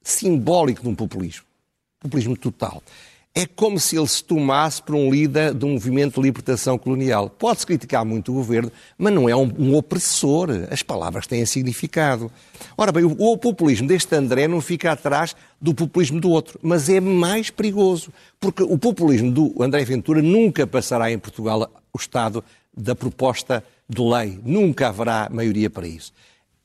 simbólico 0.03 0.83
de 0.83 0.88
um 0.90 0.94
populismo. 0.94 1.44
Populismo 2.01 2.37
total 2.37 2.83
é 3.34 3.46
como 3.46 3.78
se 3.78 3.96
ele 3.96 4.08
se 4.08 4.24
tomasse 4.24 4.82
por 4.82 4.94
um 4.94 5.10
líder 5.10 5.54
de 5.54 5.64
um 5.64 5.74
movimento 5.74 6.14
de 6.14 6.20
libertação 6.22 6.76
colonial. 6.76 7.30
Pode-se 7.30 7.66
criticar 7.66 8.04
muito 8.04 8.32
o 8.32 8.34
governo, 8.34 8.72
mas 8.96 9.12
não 9.12 9.28
é 9.28 9.36
um, 9.36 9.52
um, 9.58 9.76
opressor. 9.76 10.48
As 10.70 10.82
palavras 10.82 11.26
têm 11.26 11.46
significado. 11.46 12.30
Ora 12.76 12.90
bem, 12.90 13.04
o, 13.04 13.12
o, 13.12 13.38
populismo 13.38 13.86
deste 13.86 14.14
André 14.14 14.48
não 14.48 14.60
fica 14.60 14.90
atrás 14.90 15.36
do 15.60 15.72
populismo 15.72 16.20
do 16.20 16.30
outro, 16.30 16.58
mas 16.62 16.88
é 16.88 17.00
mais 17.00 17.48
perigoso, 17.50 18.12
porque 18.40 18.62
o 18.62 18.76
populismo 18.76 19.30
do 19.30 19.62
André 19.62 19.84
Ventura 19.84 20.20
nunca 20.20 20.66
passará 20.66 21.12
em 21.12 21.18
Portugal 21.18 21.70
o 21.92 21.98
estado 21.98 22.42
da 22.76 22.94
proposta 22.96 23.62
de 23.88 24.02
lei. 24.02 24.40
Nunca 24.44 24.88
haverá 24.88 25.28
maioria 25.30 25.70
para 25.70 25.86
isso. 25.86 26.12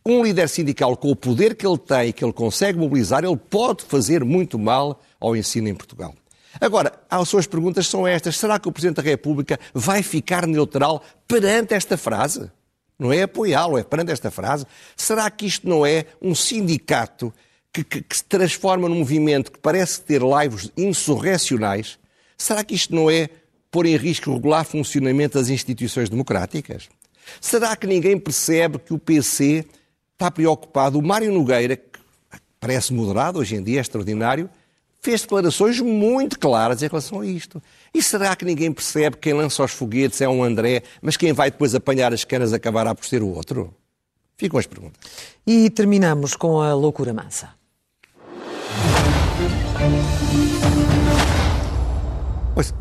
Um 0.05 0.23
líder 0.23 0.49
sindical 0.49 0.97
com 0.97 1.11
o 1.11 1.15
poder 1.15 1.55
que 1.55 1.65
ele 1.65 1.77
tem, 1.77 2.11
que 2.11 2.25
ele 2.25 2.33
consegue 2.33 2.77
mobilizar, 2.77 3.23
ele 3.23 3.37
pode 3.37 3.83
fazer 3.83 4.23
muito 4.25 4.59
mal 4.59 4.99
ao 5.19 5.35
ensino 5.35 5.69
em 5.69 5.75
Portugal. 5.75 6.13
Agora, 6.59 6.93
as 7.09 7.27
suas 7.27 7.47
perguntas 7.47 7.87
são 7.87 8.07
estas. 8.07 8.37
Será 8.37 8.59
que 8.59 8.67
o 8.67 8.71
Presidente 8.71 8.97
da 8.97 9.01
República 9.01 9.59
vai 9.73 10.03
ficar 10.03 10.45
neutral 10.47 11.03
perante 11.27 11.73
esta 11.73 11.97
frase? 11.97 12.51
Não 12.97 13.11
é 13.11 13.23
apoiá-lo, 13.23 13.77
é 13.77 13.83
perante 13.83 14.11
esta 14.11 14.29
frase. 14.29 14.65
Será 14.95 15.29
que 15.29 15.45
isto 15.45 15.67
não 15.67 15.85
é 15.85 16.05
um 16.21 16.35
sindicato 16.35 17.33
que, 17.71 17.83
que, 17.83 18.01
que 18.01 18.17
se 18.17 18.23
transforma 18.23 18.87
num 18.87 18.99
movimento 18.99 19.51
que 19.51 19.59
parece 19.59 20.01
ter 20.01 20.23
laivos 20.23 20.71
insurrecionais? 20.77 21.97
Será 22.37 22.63
que 22.63 22.75
isto 22.75 22.93
não 22.93 23.09
é 23.09 23.29
pôr 23.71 23.87
em 23.87 23.97
risco 23.97 24.29
o 24.29 24.35
regular 24.35 24.63
funcionamento 24.63 25.37
das 25.37 25.49
instituições 25.49 26.09
democráticas? 26.09 26.87
Será 27.41 27.75
que 27.75 27.87
ninguém 27.87 28.19
percebe 28.19 28.77
que 28.77 28.93
o 28.93 28.99
PC 28.99 29.65
está 30.13 30.29
preocupado? 30.29 30.99
O 30.99 31.01
Mário 31.01 31.31
Nogueira, 31.31 31.75
que 31.75 31.99
parece 32.59 32.93
moderado 32.93 33.39
hoje 33.39 33.55
em 33.55 33.63
dia, 33.63 33.79
é 33.79 33.81
extraordinário, 33.81 34.49
fez 35.03 35.21
declarações 35.21 35.81
muito 35.81 36.39
claras 36.39 36.81
em 36.81 36.87
relação 36.87 37.19
a 37.19 37.25
isto. 37.25 37.61
E 37.93 38.01
será 38.01 38.33
que 38.37 38.45
ninguém 38.45 38.71
percebe 38.71 39.17
que 39.17 39.23
quem 39.23 39.33
lança 39.33 39.61
os 39.61 39.71
foguetes 39.71 40.21
é 40.21 40.29
um 40.29 40.41
André, 40.41 40.81
mas 41.01 41.17
quem 41.17 41.33
vai 41.33 41.51
depois 41.51 41.75
apanhar 41.75 42.13
as 42.13 42.23
canas 42.23 42.53
acabará 42.53 42.95
por 42.95 43.05
ser 43.05 43.21
o 43.21 43.27
outro? 43.27 43.75
Ficam 44.37 44.57
as 44.57 44.65
perguntas. 44.65 45.11
E 45.45 45.69
terminamos 45.69 46.37
com 46.37 46.61
a 46.61 46.73
loucura 46.73 47.13
mansa. 47.13 47.49
Pois, 52.55 52.73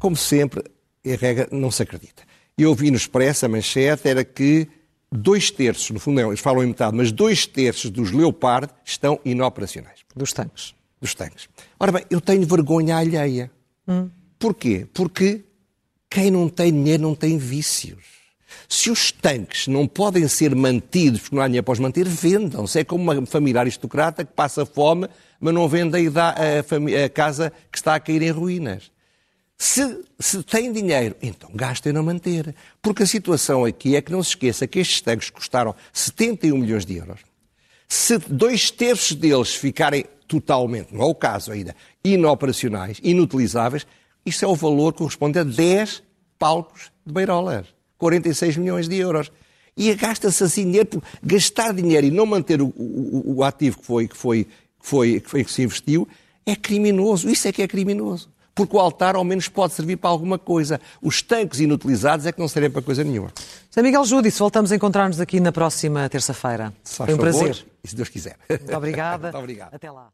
como 0.00 0.16
sempre, 0.16 0.64
a 1.06 1.16
regra 1.16 1.48
não 1.52 1.70
se 1.70 1.84
acredita. 1.84 2.24
Eu 2.58 2.74
vi 2.74 2.90
no 2.90 2.96
Expresso, 2.96 3.46
a 3.46 3.48
manchete 3.48 4.08
era 4.08 4.24
que 4.24 4.68
dois 5.12 5.48
terços, 5.48 5.90
no 5.90 6.00
fundo 6.00 6.20
eles 6.20 6.40
falam 6.40 6.64
em 6.64 6.68
metade, 6.68 6.96
mas 6.96 7.12
dois 7.12 7.46
terços 7.46 7.88
dos 7.88 8.10
Leopard 8.10 8.68
estão 8.84 9.20
inoperacionais. 9.24 10.00
Dos 10.16 10.32
tanques. 10.32 10.74
Dos 11.04 11.14
tanques. 11.14 11.50
Ora 11.78 11.92
bem, 11.92 12.04
eu 12.08 12.18
tenho 12.18 12.46
vergonha 12.46 12.96
alheia. 12.96 13.50
Hum. 13.86 14.08
Porquê? 14.38 14.86
Porque 14.94 15.44
quem 16.08 16.30
não 16.30 16.48
tem 16.48 16.72
dinheiro 16.72 17.02
não 17.02 17.14
tem 17.14 17.36
vícios. 17.36 18.02
Se 18.66 18.88
os 18.88 19.12
tanques 19.12 19.66
não 19.66 19.86
podem 19.86 20.26
ser 20.28 20.54
mantidos 20.54 21.20
porque 21.20 21.36
não 21.36 21.42
há 21.42 21.46
dinheiro 21.46 21.62
para 21.62 21.72
os 21.72 21.78
manter, 21.78 22.08
vendam-se. 22.08 22.78
É 22.78 22.84
como 22.84 23.12
uma 23.12 23.26
família 23.26 23.60
aristocrata 23.60 24.24
que 24.24 24.32
passa 24.32 24.64
fome, 24.64 25.06
mas 25.38 25.52
não 25.52 25.68
vende 25.68 25.98
a, 26.18 26.28
a, 26.30 27.04
a 27.04 27.08
casa 27.10 27.52
que 27.70 27.76
está 27.76 27.94
a 27.96 28.00
cair 28.00 28.22
em 28.22 28.30
ruínas. 28.30 28.90
Se, 29.58 30.06
se 30.18 30.42
tem 30.42 30.72
dinheiro, 30.72 31.14
então 31.20 31.50
gastem 31.54 31.92
na 31.92 32.02
manter. 32.02 32.54
Porque 32.80 33.02
a 33.02 33.06
situação 33.06 33.62
aqui 33.62 33.94
é 33.94 34.00
que 34.00 34.10
não 34.10 34.22
se 34.22 34.30
esqueça 34.30 34.66
que 34.66 34.78
estes 34.78 35.02
tanques 35.02 35.28
custaram 35.28 35.74
71 35.92 36.56
milhões 36.56 36.86
de 36.86 36.96
euros. 36.96 37.20
Se 37.86 38.16
dois 38.16 38.70
terços 38.70 39.14
deles 39.14 39.54
ficarem 39.54 40.06
totalmente, 40.40 40.94
não 40.94 41.02
é 41.02 41.04
o 41.04 41.14
caso 41.14 41.52
ainda, 41.52 41.74
inoperacionais, 42.04 43.00
inutilizáveis, 43.02 43.86
isso 44.24 44.44
é 44.44 44.48
o 44.48 44.54
valor 44.54 44.92
que 44.92 44.98
corresponde 44.98 45.38
a 45.38 45.44
10 45.44 46.02
palcos 46.38 46.90
de 47.04 47.12
beirolas. 47.12 47.66
46 47.98 48.56
milhões 48.56 48.88
de 48.88 48.96
euros. 48.96 49.30
E 49.76 49.92
gasta-se 49.94 50.42
assim 50.44 50.64
dinheiro, 50.64 51.02
gastar 51.22 51.72
dinheiro 51.72 52.06
e 52.06 52.10
não 52.10 52.26
manter 52.26 52.62
o, 52.62 52.66
o, 52.76 53.36
o 53.36 53.44
ativo 53.44 53.78
que 53.78 53.84
foi, 53.84 54.08
que, 54.08 54.16
foi, 54.16 54.44
que, 54.44 54.50
foi, 54.80 55.20
que 55.20 55.30
foi 55.30 55.44
que 55.44 55.50
se 55.50 55.62
investiu, 55.62 56.06
é 56.46 56.54
criminoso. 56.54 57.28
Isso 57.28 57.48
é 57.48 57.52
que 57.52 57.62
é 57.62 57.68
criminoso. 57.68 58.28
Porque 58.54 58.76
o 58.76 58.78
altar, 58.78 59.16
ao 59.16 59.24
menos, 59.24 59.48
pode 59.48 59.72
servir 59.72 59.96
para 59.96 60.10
alguma 60.10 60.38
coisa. 60.38 60.80
Os 61.02 61.20
tanques 61.22 61.58
inutilizados 61.58 62.24
é 62.24 62.30
que 62.30 62.38
não 62.38 62.46
servem 62.46 62.70
para 62.70 62.82
coisa 62.82 63.02
nenhuma. 63.02 63.32
José 63.68 63.82
Miguel 63.82 64.04
Júdice, 64.04 64.38
voltamos 64.38 64.70
a 64.70 64.76
encontrar-nos 64.76 65.18
aqui 65.18 65.40
na 65.40 65.50
próxima 65.50 66.08
terça-feira. 66.08 66.72
Foi 66.84 67.06
um 67.06 67.16
favor, 67.16 67.20
prazer. 67.20 67.66
E 67.82 67.88
se 67.88 67.96
Deus 67.96 68.08
quiser. 68.08 68.36
Muito 68.48 68.76
obrigada. 68.76 69.24
Muito 69.32 69.38
obrigado. 69.38 69.74
Até 69.74 69.90
lá. 69.90 70.08